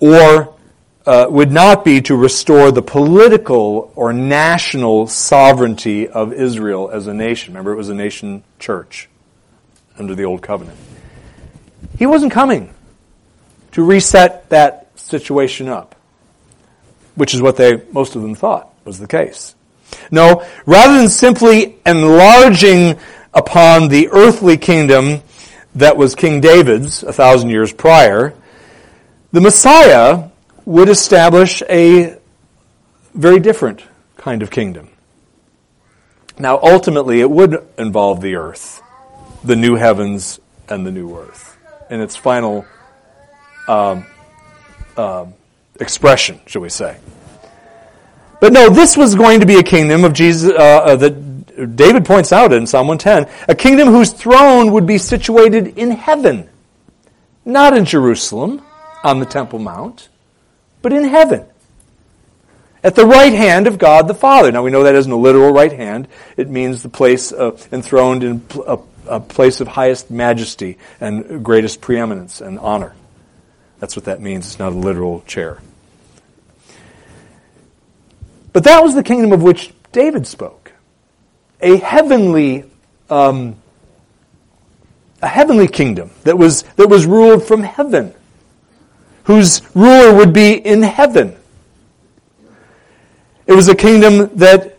[0.00, 0.54] Or
[1.06, 7.14] uh, would not be to restore the political or national sovereignty of Israel as a
[7.14, 7.54] nation.
[7.54, 9.08] Remember, it was a nation church
[9.98, 10.78] under the Old Covenant.
[11.98, 12.72] He wasn't coming
[13.72, 15.94] to reset that situation up,
[17.14, 19.54] which is what they, most of them thought was the case.
[20.10, 22.98] No, rather than simply enlarging
[23.34, 25.22] upon the earthly kingdom
[25.74, 28.34] that was King David's a thousand years prior,
[29.32, 30.28] the Messiah
[30.64, 32.16] would establish a
[33.14, 33.82] very different
[34.16, 34.88] kind of kingdom.
[36.38, 38.82] Now, ultimately, it would involve the earth,
[39.44, 41.56] the new heavens and the new earth,
[41.90, 42.64] in its final
[43.68, 44.06] um,
[44.96, 45.26] uh,
[45.78, 46.98] expression, shall we say.
[48.42, 52.04] But no, this was going to be a kingdom of Jesus uh, uh, that David
[52.04, 56.48] points out in Psalm 110, a kingdom whose throne would be situated in heaven,
[57.44, 58.60] not in Jerusalem
[59.04, 60.08] on the Temple Mount,
[60.82, 61.46] but in heaven.
[62.82, 64.50] at the right hand of God the Father.
[64.50, 66.08] Now we know that isn't a literal right hand.
[66.36, 68.76] It means the place uh, enthroned in a,
[69.06, 72.92] a place of highest majesty and greatest preeminence and honor.
[73.78, 74.46] That's what that means.
[74.46, 75.60] It's not a literal chair.
[78.52, 80.72] But that was the kingdom of which David spoke.
[81.60, 82.64] A heavenly,
[83.08, 83.56] um,
[85.22, 88.12] a heavenly kingdom that was, that was ruled from heaven,
[89.24, 91.36] whose ruler would be in heaven.
[93.46, 94.78] It was a kingdom that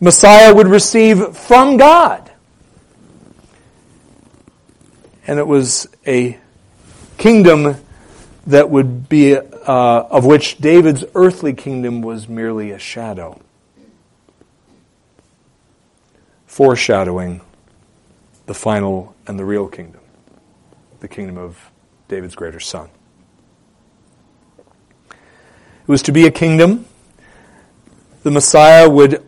[0.00, 2.30] Messiah would receive from God.
[5.26, 6.38] And it was a
[7.16, 7.76] kingdom
[8.46, 13.40] that would be, uh, of which David's earthly kingdom was merely a shadow.
[16.46, 17.40] Foreshadowing
[18.46, 20.00] the final and the real kingdom,
[21.00, 21.70] the kingdom of
[22.08, 22.88] David's greater son.
[25.08, 26.86] It was to be a kingdom.
[28.22, 29.22] The Messiah would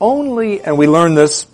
[0.00, 1.46] only, and we learn this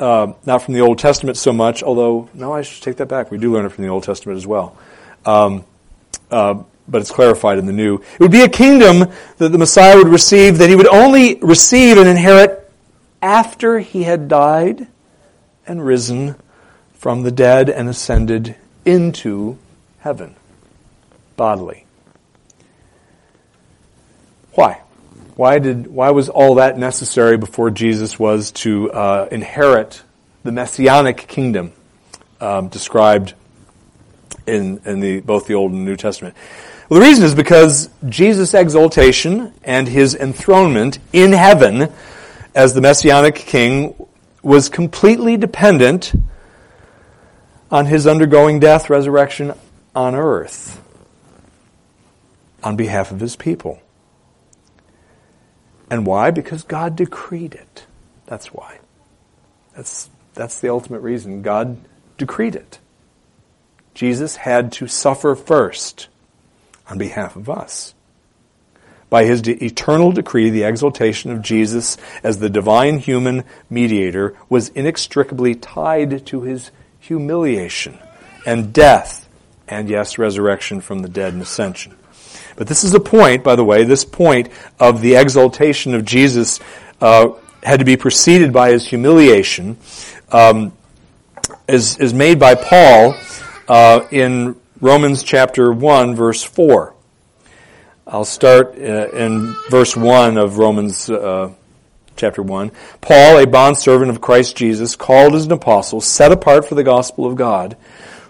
[0.00, 3.30] uh, not from the Old Testament so much, although, no, I should take that back.
[3.30, 4.76] We do learn it from the Old Testament as well.
[5.26, 5.64] Um,
[6.30, 7.96] uh, but it's clarified in the New.
[7.96, 11.96] It would be a kingdom that the Messiah would receive that he would only receive
[11.96, 12.70] and inherit
[13.22, 14.86] after he had died
[15.66, 16.36] and risen
[16.92, 19.58] from the dead and ascended into
[20.00, 20.36] heaven
[21.36, 21.86] bodily.
[24.52, 24.80] Why?
[25.36, 30.02] Why did why was all that necessary before Jesus was to uh, inherit
[30.44, 31.72] the messianic kingdom
[32.40, 33.34] um, described
[34.46, 36.34] in in the both the Old and New Testament?
[36.88, 41.90] Well, the reason is because Jesus' exaltation and his enthronement in heaven
[42.54, 43.94] as the messianic king
[44.42, 46.12] was completely dependent
[47.70, 49.54] on his undergoing death, resurrection
[49.94, 50.80] on earth
[52.62, 53.80] on behalf of his people.
[55.90, 56.30] And why?
[56.30, 57.86] Because God decreed it.
[58.26, 58.78] That's why.
[59.76, 61.42] That's, that's the ultimate reason.
[61.42, 61.76] God
[62.16, 62.78] decreed it.
[63.94, 66.08] Jesus had to suffer first
[66.88, 67.94] on behalf of us.
[69.08, 74.70] By his de- eternal decree, the exaltation of Jesus as the divine human mediator was
[74.70, 77.98] inextricably tied to his humiliation
[78.44, 79.28] and death,
[79.68, 81.94] and yes, resurrection from the dead and ascension.
[82.56, 84.48] But this is a point, by the way, this point
[84.80, 86.60] of the exaltation of Jesus
[87.00, 87.30] uh,
[87.62, 89.76] had to be preceded by his humiliation,
[90.30, 90.72] um,
[91.68, 93.16] is, is made by Paul
[93.68, 96.94] uh, in Romans chapter 1, verse 4.
[98.06, 101.52] I'll start uh, in verse 1 of Romans uh,
[102.16, 102.70] chapter 1.
[103.00, 107.24] Paul, a bondservant of Christ Jesus, called as an apostle, set apart for the gospel
[107.24, 107.76] of God,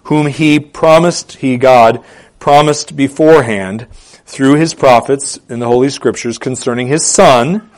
[0.05, 2.05] whom he promised, he, God,
[2.39, 3.89] promised beforehand
[4.27, 7.69] through his prophets in the Holy Scriptures concerning his son,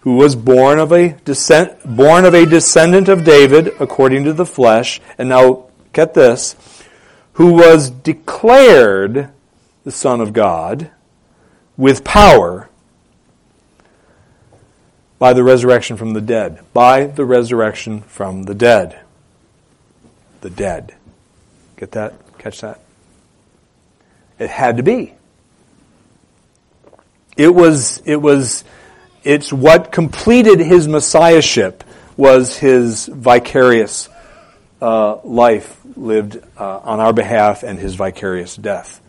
[0.00, 4.46] who was born of a descent, born of a descendant of David according to the
[4.46, 5.00] flesh.
[5.18, 6.54] And now, get this,
[7.36, 9.28] who was declared
[9.84, 10.90] the Son of God
[11.76, 12.70] with power
[15.18, 16.60] by the resurrection from the dead.
[16.72, 19.00] By the resurrection from the dead.
[20.40, 20.94] The dead.
[21.76, 22.14] Get that?
[22.38, 22.80] Catch that?
[24.38, 25.12] It had to be.
[27.36, 28.64] It was, it was,
[29.24, 31.84] it's what completed his messiahship
[32.16, 34.08] was his vicarious
[34.86, 39.00] uh, life lived uh, on our behalf and his vicarious death.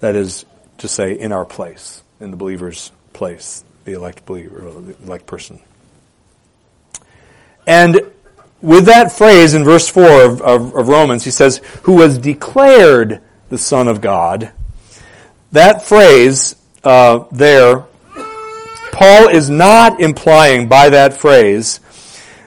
[0.00, 0.44] That is
[0.78, 5.60] to say, in our place, in the believer's place, the elect believer, the elect person.
[7.68, 8.00] And
[8.60, 13.20] with that phrase in verse 4 of, of, of Romans, he says, who was declared
[13.48, 14.50] the Son of God.
[15.52, 17.84] That phrase uh, there,
[18.90, 21.78] Paul is not implying by that phrase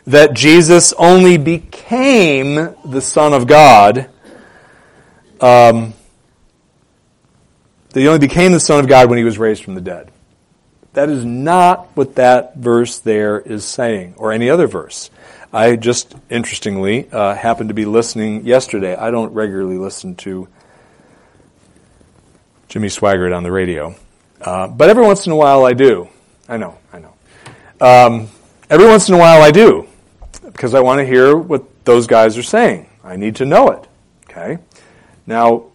[0.08, 4.10] that Jesus only became the Son of God.
[5.42, 5.94] Um,
[7.90, 10.12] that he only became the Son of God when he was raised from the dead.
[10.94, 15.10] That is not what that verse there is saying, or any other verse.
[15.52, 18.96] I just, interestingly, uh, happened to be listening yesterday.
[18.96, 20.48] I don't regularly listen to
[22.68, 23.96] Jimmy Swaggart on the radio.
[24.42, 26.10] Uh, but every once in a while I do.
[26.48, 27.14] I know, I know.
[27.80, 28.30] Um,
[28.70, 29.88] every once in a while I do,
[30.56, 32.88] because I want to hear what those guys are saying.
[33.04, 33.86] I need to know it.
[34.30, 34.58] Okay?
[35.28, 35.66] Now,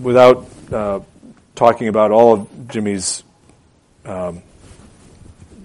[0.00, 1.00] without uh,
[1.54, 3.24] talking about all of Jimmy's
[4.04, 4.42] um,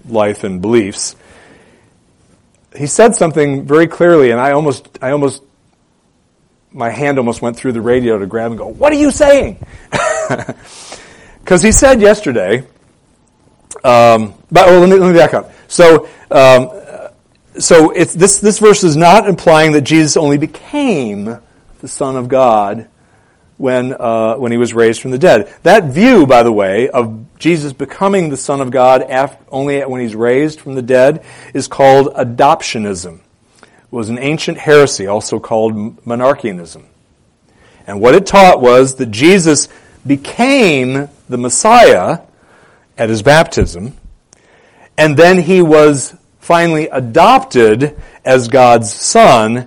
[0.08, 1.14] life and beliefs,
[2.74, 5.42] he said something very clearly, and I almost, I almost,
[6.72, 9.64] my hand almost went through the radio to grab and go, "What are you saying?"
[11.38, 12.60] Because he said yesterday,
[13.84, 15.52] um, but well, let, me, let me back up.
[15.68, 16.70] So, um,
[17.58, 21.38] so this, this verse is not implying that Jesus only became
[21.80, 22.88] the Son of God
[23.56, 25.54] when, uh, when he was raised from the dead.
[25.62, 30.00] That view, by the way, of Jesus becoming the Son of God after, only when
[30.00, 33.20] he's raised from the dead is called adoptionism.
[33.62, 35.74] It was an ancient heresy, also called
[36.04, 36.84] monarchianism.
[37.86, 39.68] And what it taught was that Jesus
[40.06, 42.20] became the Messiah
[42.98, 43.96] at his baptism,
[44.96, 49.66] and then he was finally adopted as God's Son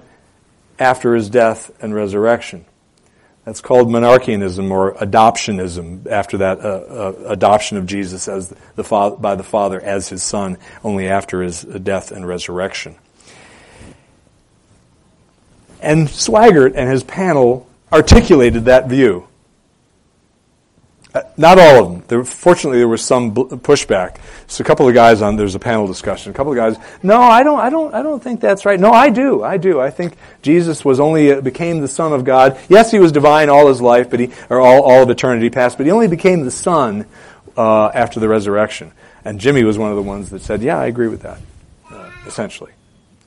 [0.78, 2.66] after his death and resurrection.
[3.46, 9.16] That's called monarchianism or adoptionism after that uh, uh, adoption of Jesus as the father,
[9.16, 12.96] by the Father as his Son only after his death and resurrection.
[15.82, 19.28] And Swaggart and his panel articulated that view.
[21.18, 22.04] Uh, not all of them.
[22.08, 24.18] There, fortunately, there was some pushback.
[24.46, 26.32] So a couple of guys on there's a panel discussion.
[26.32, 28.80] A couple of guys, no, I don't, I don't, I don't think that's right.
[28.80, 29.80] No, I do, I do.
[29.80, 32.60] I think Jesus was only uh, became the Son of God.
[32.70, 35.78] Yes, he was divine all his life, but he or all, all of eternity past,
[35.78, 37.08] but he only became the Son
[37.58, 38.92] uh, after the resurrection.
[39.26, 41.40] And Jimmy was one of the ones that said, "Yeah, I agree with that."
[41.92, 42.74] Uh, essentially,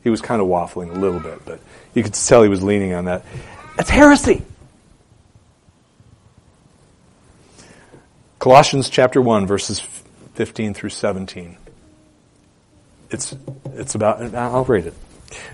[0.04, 1.58] he was kind of waffling a little bit, but
[1.94, 3.24] you could tell he was leaning on that.
[3.78, 4.44] It's heresy.
[8.40, 9.80] Colossians chapter 1, verses
[10.32, 11.58] 15 through 17.
[13.10, 13.36] It's,
[13.74, 14.94] it's about, I'll read it.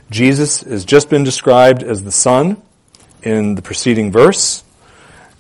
[0.08, 2.62] Jesus has just been described as the Son
[3.24, 4.62] in the preceding verse,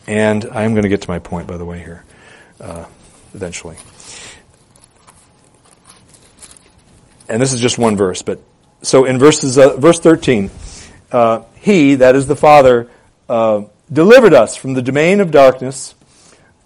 [0.08, 2.04] and I'm going to get to my point, by the way, here,
[2.60, 2.84] uh,
[3.32, 3.76] eventually.
[7.28, 8.40] And this is just one verse, but
[8.82, 10.50] so in verses, uh, verse 13,
[11.12, 12.90] uh, He, that is the Father,
[13.28, 15.94] uh, delivered us from the domain of darkness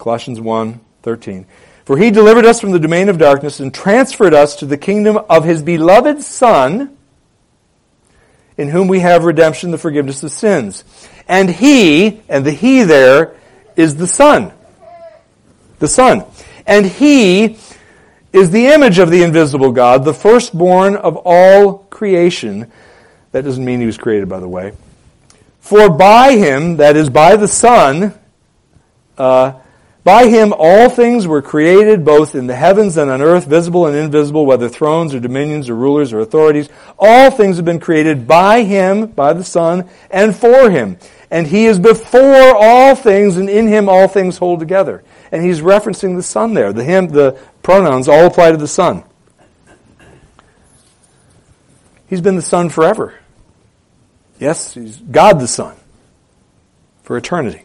[0.01, 1.46] Colossians 1 13.
[1.84, 5.18] For he delivered us from the domain of darkness and transferred us to the kingdom
[5.28, 6.96] of his beloved Son,
[8.57, 10.84] in whom we have redemption, the forgiveness of sins.
[11.28, 13.36] And he, and the he there,
[13.76, 14.53] is the Son.
[15.78, 16.24] The Son.
[16.66, 17.59] And he
[18.32, 22.70] is the image of the invisible God, the firstborn of all creation.
[23.32, 24.72] That doesn't mean he was created, by the way.
[25.61, 28.14] For by him, that is by the Son,
[29.18, 29.55] uh,
[30.03, 33.94] by him all things were created, both in the heavens and on earth, visible and
[33.94, 36.68] invisible, whether thrones or dominions or rulers or authorities.
[36.98, 40.96] All things have been created by him, by the Son, and for him.
[41.30, 45.05] And he is before all things, and in him all things hold together.
[45.30, 46.72] And he's referencing the Son there.
[46.72, 49.05] The him, the pronouns all apply to the Son.
[52.09, 53.14] He's been the Son forever.
[54.40, 55.76] Yes, he's God the Son
[57.03, 57.64] for eternity.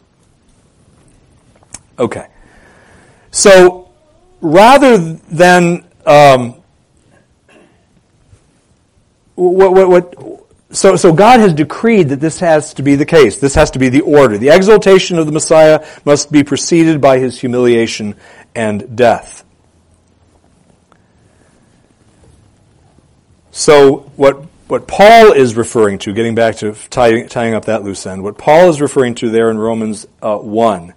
[1.98, 2.26] Okay.
[3.30, 3.90] So
[4.40, 6.62] rather than um,
[9.34, 13.38] what, what, what, so, so God has decreed that this has to be the case.
[13.38, 14.38] This has to be the order.
[14.38, 18.14] The exaltation of the Messiah must be preceded by his humiliation
[18.54, 19.44] and death.
[23.50, 28.04] So what what Paul is referring to, getting back to tying, tying up that loose
[28.04, 30.92] end, what Paul is referring to there in Romans uh, 1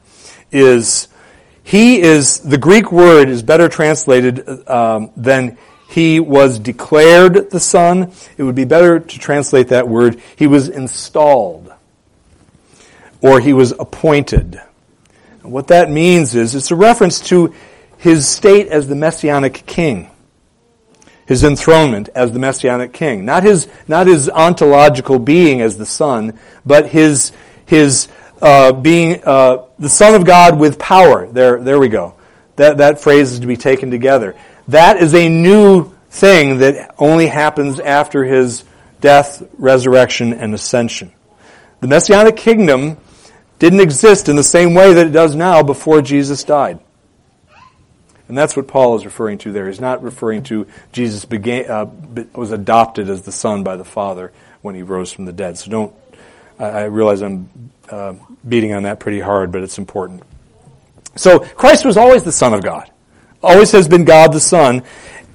[0.51, 1.07] is
[1.63, 5.57] he is the Greek word is better translated um, than
[5.89, 8.11] he was declared the son.
[8.37, 11.71] It would be better to translate that word he was installed
[13.21, 14.61] or he was appointed.
[15.43, 17.53] And what that means is it's a reference to
[17.97, 20.09] his state as the messianic king.
[21.25, 23.25] His enthronement as the messianic king.
[23.25, 27.31] Not his, not his ontological being as the son, but his,
[27.65, 28.07] his
[28.41, 31.27] uh, being uh, the Son of God with power.
[31.27, 32.15] There, there we go.
[32.55, 34.35] That, that phrase is to be taken together.
[34.67, 38.63] That is a new thing that only happens after his
[39.01, 41.11] death, resurrection, and ascension.
[41.81, 42.97] The Messianic kingdom
[43.59, 46.79] didn't exist in the same way that it does now before Jesus died.
[48.27, 49.67] And that's what Paul is referring to there.
[49.67, 51.85] He's not referring to Jesus began, uh,
[52.35, 54.31] was adopted as the Son by the Father
[54.61, 55.57] when he rose from the dead.
[55.57, 55.95] So don't,
[56.59, 58.13] I, I realize I'm uh,
[58.47, 60.23] beating on that pretty hard, but it's important.
[61.15, 62.89] So Christ was always the Son of God,
[63.41, 64.83] always has been God the Son,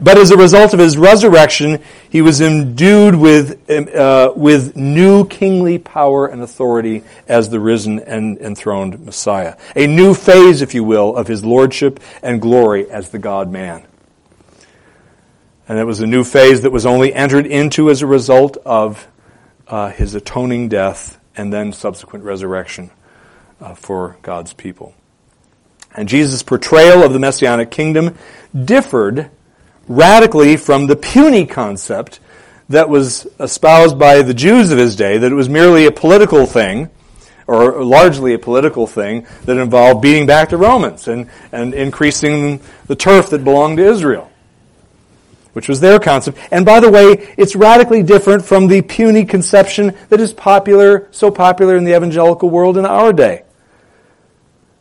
[0.01, 5.79] but as a result of his resurrection, he was endued with uh, with new kingly
[5.79, 11.17] power and authority as the risen and enthroned Messiah, a new phase, if you will,
[11.17, 13.87] of his lordship and glory as the God Man.
[15.69, 19.07] And it was a new phase that was only entered into as a result of
[19.69, 22.91] uh, his atoning death and then subsequent resurrection
[23.61, 24.95] uh, for God's people.
[25.95, 28.17] and Jesus' portrayal of the messianic kingdom
[28.65, 29.31] differed
[29.87, 32.21] radically from the puny concept
[32.69, 36.47] that was espoused by the Jews of his day, that it was merely a political
[36.47, 36.89] thing,
[37.47, 42.97] or largely a political thing, that involved beating back the Romans and, and increasing the
[42.97, 44.31] turf that belonged to Israel,
[45.55, 46.39] which was their concept.
[46.51, 51.31] And by the way, it's radically different from the puny conception that is popular, so
[51.31, 53.45] popular in the evangelical world in our day.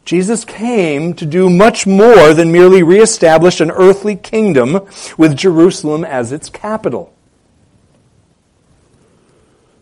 [0.05, 4.81] Jesus came to do much more than merely reestablish an earthly kingdom
[5.17, 7.13] with Jerusalem as its capital.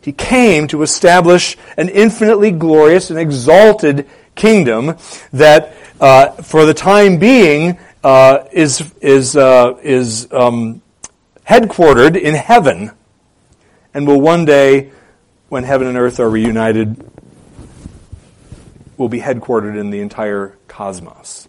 [0.02, 4.96] He came to establish an infinitely glorious and exalted kingdom
[5.32, 10.82] that, uh, for the time being, uh, is is uh, is um,
[11.48, 12.92] headquartered in heaven,
[13.94, 14.92] and will one day,
[15.50, 17.04] when heaven and earth are reunited,
[18.98, 21.48] will be headquartered in the entire cosmos.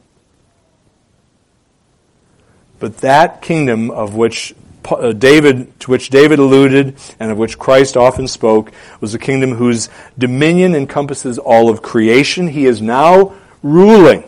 [2.79, 4.55] But that kingdom of which
[4.91, 9.53] uh, David, to which David alluded and of which Christ often spoke, was a kingdom
[9.53, 9.89] whose
[10.19, 12.49] dominion encompasses all of creation.
[12.49, 14.25] He is now ruling.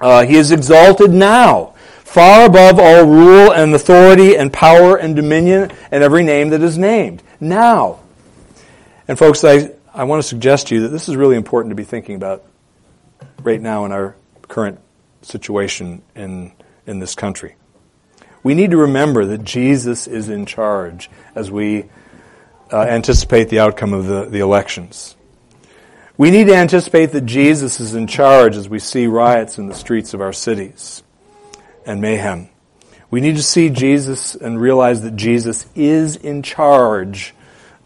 [0.00, 1.74] Uh, he is exalted now,
[2.04, 6.78] far above all rule and authority and power and dominion and every name that is
[6.78, 7.22] named.
[7.38, 8.00] Now.
[9.06, 11.76] And folks, I, I want to suggest to you that this is really important to
[11.76, 12.44] be thinking about
[13.42, 14.78] right now in our current
[15.22, 16.52] situation in,
[16.86, 17.56] in this country.
[18.42, 21.90] We need to remember that Jesus is in charge as we
[22.72, 25.16] uh, anticipate the outcome of the, the elections.
[26.20, 29.74] We need to anticipate that Jesus is in charge as we see riots in the
[29.74, 31.02] streets of our cities
[31.86, 32.50] and mayhem.
[33.10, 37.32] We need to see Jesus and realize that Jesus is in charge,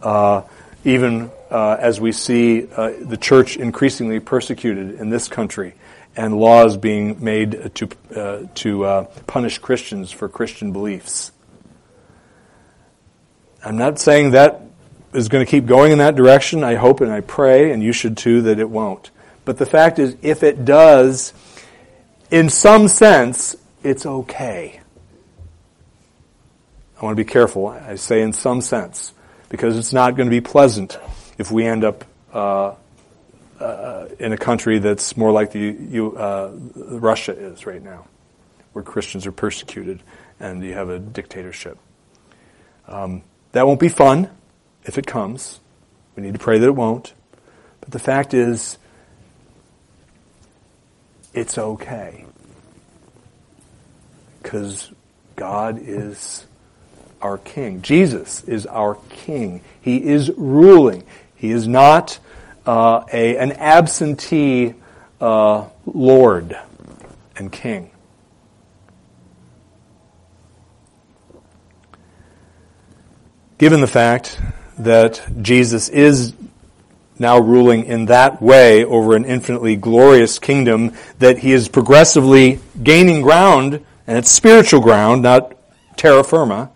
[0.03, 0.43] uh,
[0.82, 5.74] even uh, as we see uh, the church increasingly persecuted in this country
[6.16, 11.30] and laws being made to, uh, to uh, punish Christians for Christian beliefs.
[13.64, 14.64] I'm not saying that
[15.15, 16.65] is going to keep going in that direction.
[16.65, 19.11] I hope and I pray, and you should too, that it won't.
[19.45, 21.33] But the fact is, if it does,
[22.31, 24.81] in some sense, it's okay.
[26.99, 27.69] I want to be careful.
[27.69, 29.12] I say in some sense,
[29.49, 30.99] because it's not going to be pleasant
[31.39, 32.75] if we end up uh,
[33.61, 38.07] uh, in a country that's more like the you, uh, Russia is right now,
[38.73, 40.03] where Christians are persecuted
[40.41, 41.79] and you have a dictatorship.
[42.89, 44.31] Um, that won't be fun
[44.85, 45.61] if it comes.
[46.16, 47.12] We need to pray that it won't.
[47.80, 48.78] But the fact is,
[51.32, 52.24] it's okay.
[54.43, 54.93] Because
[55.37, 56.47] God is
[57.20, 57.82] our King.
[57.82, 59.62] Jesus is our King.
[59.80, 61.05] He is ruling.
[61.35, 62.18] He is not
[62.66, 64.74] uh, a, an absentee
[65.20, 66.57] uh, Lord
[67.37, 67.91] and King.
[73.57, 74.41] Given the fact
[74.79, 76.35] that Jesus is
[77.18, 83.22] now ruling in that way over an infinitely glorious kingdom, that he is progressively gaining
[83.22, 85.55] ground, and it's spiritual ground, not
[85.97, 86.70] terra firma,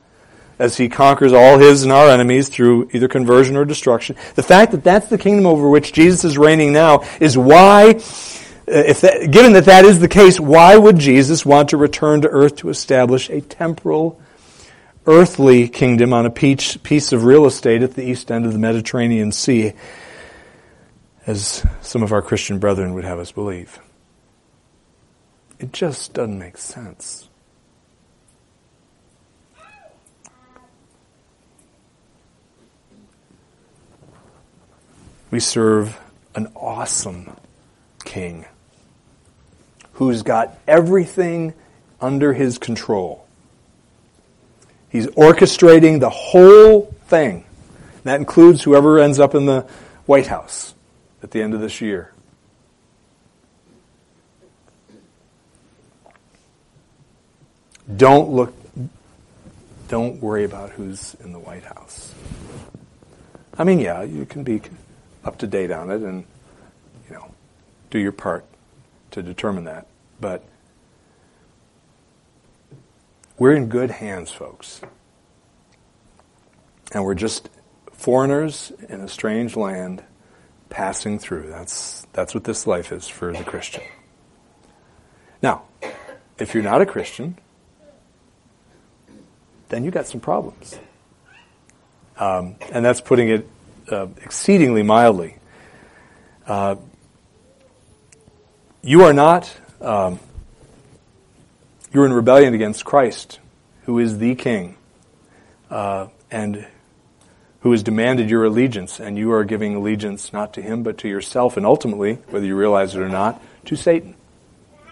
[0.58, 4.16] as he conquers all his and our enemies through either conversion or destruction.
[4.34, 7.92] The fact that that's the kingdom over which Jesus is reigning now is why, uh,
[8.66, 12.28] if that, given that that is the case, why would Jesus want to return to
[12.28, 14.20] earth to establish a temporal,
[15.08, 19.32] earthly kingdom on a piece of real estate at the east end of the Mediterranean
[19.32, 19.72] Sea,
[21.26, 23.78] as some of our Christian brethren would have us believe?
[25.58, 27.30] It just doesn't make sense.
[35.30, 35.98] We serve
[36.34, 37.34] an awesome
[38.04, 38.44] king
[39.94, 41.54] who's got everything
[42.00, 43.27] under his control.
[44.90, 47.44] He's orchestrating the whole thing.
[48.04, 49.66] That includes whoever ends up in the
[50.06, 50.74] White House
[51.22, 52.12] at the end of this year.
[57.96, 58.54] Don't look,
[59.88, 62.14] don't worry about who's in the White House.
[63.58, 64.60] I mean, yeah, you can be
[65.24, 66.24] up to date on it and,
[67.08, 67.34] you know,
[67.90, 68.44] do your part
[69.10, 69.86] to determine that.
[70.20, 70.44] But
[73.38, 74.80] we're in good hands, folks.
[76.92, 77.48] And we're just
[77.92, 80.02] foreigners in a strange land
[80.70, 81.48] passing through.
[81.48, 83.82] That's, that's what this life is for the Christian.
[85.42, 85.62] Now,
[86.38, 87.38] if you're not a Christian,
[89.68, 90.78] then you got some problems.
[92.16, 93.48] Um, and that's putting it
[93.90, 95.36] uh, exceedingly mildly.
[96.46, 96.76] Uh,
[98.82, 100.18] you are not um,
[101.92, 103.40] you're in rebellion against Christ,
[103.84, 104.76] who is the King,
[105.70, 106.66] uh, and
[107.60, 111.08] who has demanded your allegiance, and you are giving allegiance not to him, but to
[111.08, 114.14] yourself, and ultimately, whether you realize it or not, to Satan.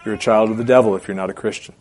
[0.05, 1.74] You're a child of the devil if you're not a Christian.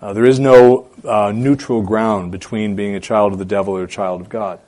[0.00, 3.84] Uh, there is no uh, neutral ground between being a child of the devil or
[3.84, 4.60] a child of God.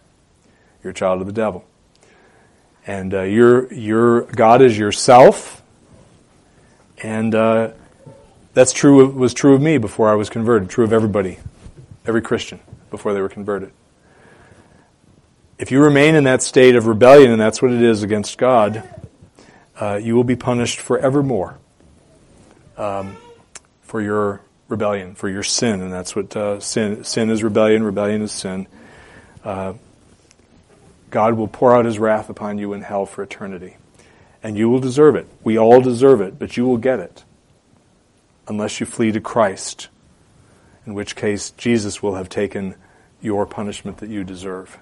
[0.82, 1.64] You're a child of the devil.
[2.86, 5.62] And uh, your, your God is yourself,
[7.02, 7.72] and uh,
[8.54, 11.38] that's true, was true of me before I was converted, true of everybody,
[12.06, 13.72] every Christian before they were converted.
[15.58, 18.82] If you remain in that state of rebellion, and that's what it is against God,
[19.80, 21.58] uh, you will be punished forevermore
[22.76, 23.16] um,
[23.82, 28.22] for your rebellion, for your sin, and that's what uh, sin sin is rebellion, rebellion
[28.22, 28.66] is sin.
[29.44, 29.74] Uh,
[31.10, 33.76] God will pour out His wrath upon you in hell for eternity,
[34.42, 35.26] and you will deserve it.
[35.44, 37.24] We all deserve it, but you will get it
[38.48, 39.88] unless you flee to Christ,
[40.86, 42.74] in which case Jesus will have taken
[43.20, 44.78] your punishment that you deserve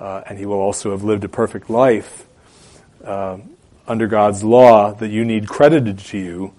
[0.00, 2.26] uh, and he will also have lived a perfect life
[3.04, 3.38] uh,
[3.86, 6.54] under God's law that you need credited to you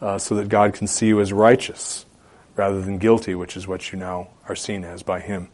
[0.00, 2.06] uh, so that God can see you as righteous
[2.56, 5.48] rather than guilty, which is what you now are seen as by him.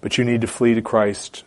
[0.00, 1.44] But you need to flee to Christ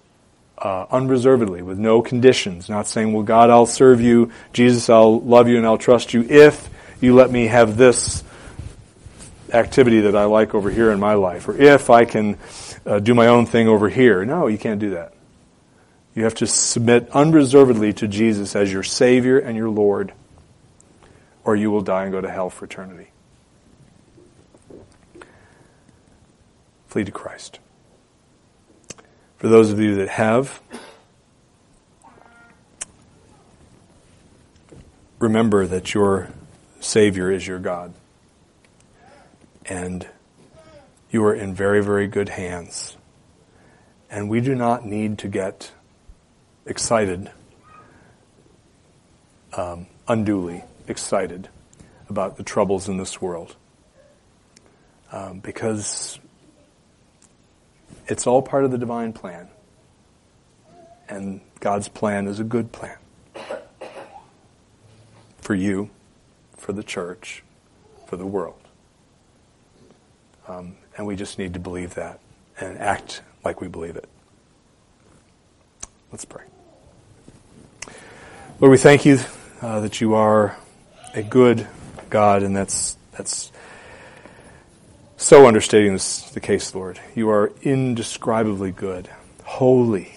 [0.57, 5.47] uh, unreservedly, with no conditions, not saying, well, God, I'll serve you, Jesus, I'll love
[5.47, 6.69] you and I'll trust you if
[7.01, 8.23] you let me have this
[9.51, 12.37] activity that I like over here in my life, or if I can
[12.85, 14.23] uh, do my own thing over here.
[14.23, 15.13] No, you can't do that.
[16.15, 20.13] You have to submit unreservedly to Jesus as your Savior and your Lord,
[21.43, 23.11] or you will die and go to hell for eternity.
[26.87, 27.59] Flee to Christ.
[29.37, 30.61] For those of you that have,
[35.19, 36.29] remember that your
[36.81, 37.93] Savior is your God.
[39.65, 40.05] And
[41.09, 42.97] you are in very, very good hands.
[44.09, 45.71] And we do not need to get
[46.65, 47.31] excited,
[49.53, 51.47] um, unduly excited
[52.09, 53.55] about the troubles in this world.
[55.13, 56.19] Um, because
[58.07, 59.47] it's all part of the divine plan.
[61.07, 62.97] And God's plan is a good plan
[65.41, 65.89] for you,
[66.61, 67.43] for the church,
[68.05, 68.59] for the world.
[70.47, 72.19] Um, and we just need to believe that
[72.59, 74.07] and act like we believe it.
[76.11, 76.43] Let's pray.
[78.59, 79.17] Lord, we thank you
[79.61, 80.55] uh, that you are
[81.15, 81.67] a good
[82.11, 83.51] God, and that's that's
[85.17, 86.99] so understating this the case, Lord.
[87.15, 89.09] You are indescribably good,
[89.45, 90.13] holy,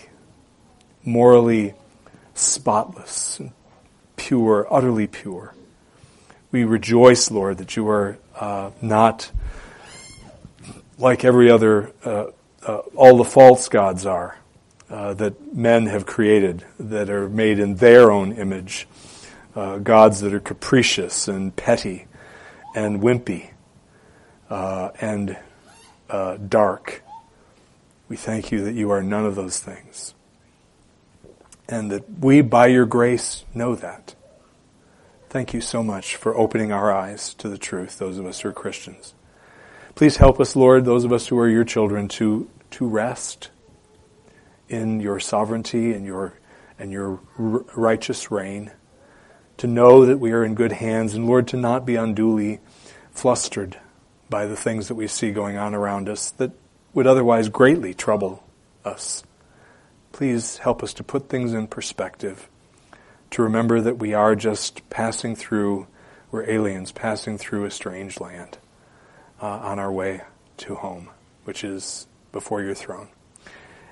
[1.04, 1.72] morally
[2.34, 3.40] spotless,
[4.16, 5.54] pure, utterly pure.
[6.54, 9.32] We rejoice, Lord, that you are uh, not
[10.98, 12.26] like every other, uh,
[12.64, 14.38] uh, all the false gods are
[14.88, 18.86] uh, that men have created that are made in their own image.
[19.56, 22.06] Uh, gods that are capricious and petty
[22.76, 23.50] and wimpy
[24.48, 25.36] uh, and
[26.08, 27.02] uh, dark.
[28.08, 30.14] We thank you that you are none of those things.
[31.68, 34.14] And that we, by your grace, know that.
[35.34, 38.50] Thank you so much for opening our eyes to the truth, those of us who
[38.50, 39.16] are Christians.
[39.96, 43.50] Please help us, Lord, those of us who are your children, to, to rest
[44.68, 46.34] in your sovereignty and your,
[46.78, 48.70] and your r- righteous reign,
[49.56, 52.60] to know that we are in good hands, and Lord, to not be unduly
[53.10, 53.76] flustered
[54.30, 56.52] by the things that we see going on around us that
[56.92, 58.44] would otherwise greatly trouble
[58.84, 59.24] us.
[60.12, 62.48] Please help us to put things in perspective,
[63.34, 65.88] to remember that we are just passing through,
[66.30, 68.58] we're aliens passing through a strange land
[69.42, 70.20] uh, on our way
[70.56, 71.10] to home,
[71.42, 73.08] which is before your throne.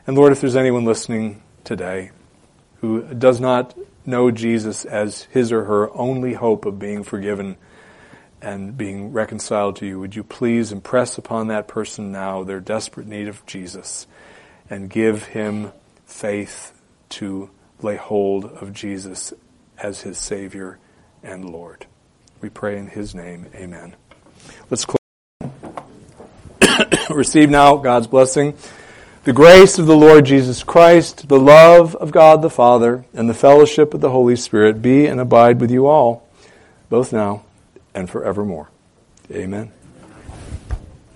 [0.06, 2.12] And Lord, if there's anyone listening today
[2.82, 3.76] who does not
[4.06, 7.56] know Jesus as his or her only hope of being forgiven
[8.40, 13.08] and being reconciled to you, would you please impress upon that person now their desperate
[13.08, 14.06] need of Jesus
[14.70, 15.72] and give him
[16.06, 17.50] faith to
[17.82, 19.32] lay hold of Jesus
[19.78, 20.78] as his Savior
[21.22, 21.86] and Lord.
[22.40, 23.46] We pray in his name.
[23.54, 23.94] Amen.
[24.70, 24.98] Let's close.
[27.10, 28.56] Receive now God's blessing.
[29.24, 33.34] The grace of the Lord Jesus Christ, the love of God the Father, and the
[33.34, 36.28] fellowship of the Holy Spirit be and abide with you all,
[36.88, 37.44] both now
[37.94, 38.68] and forevermore.
[39.30, 39.70] Amen.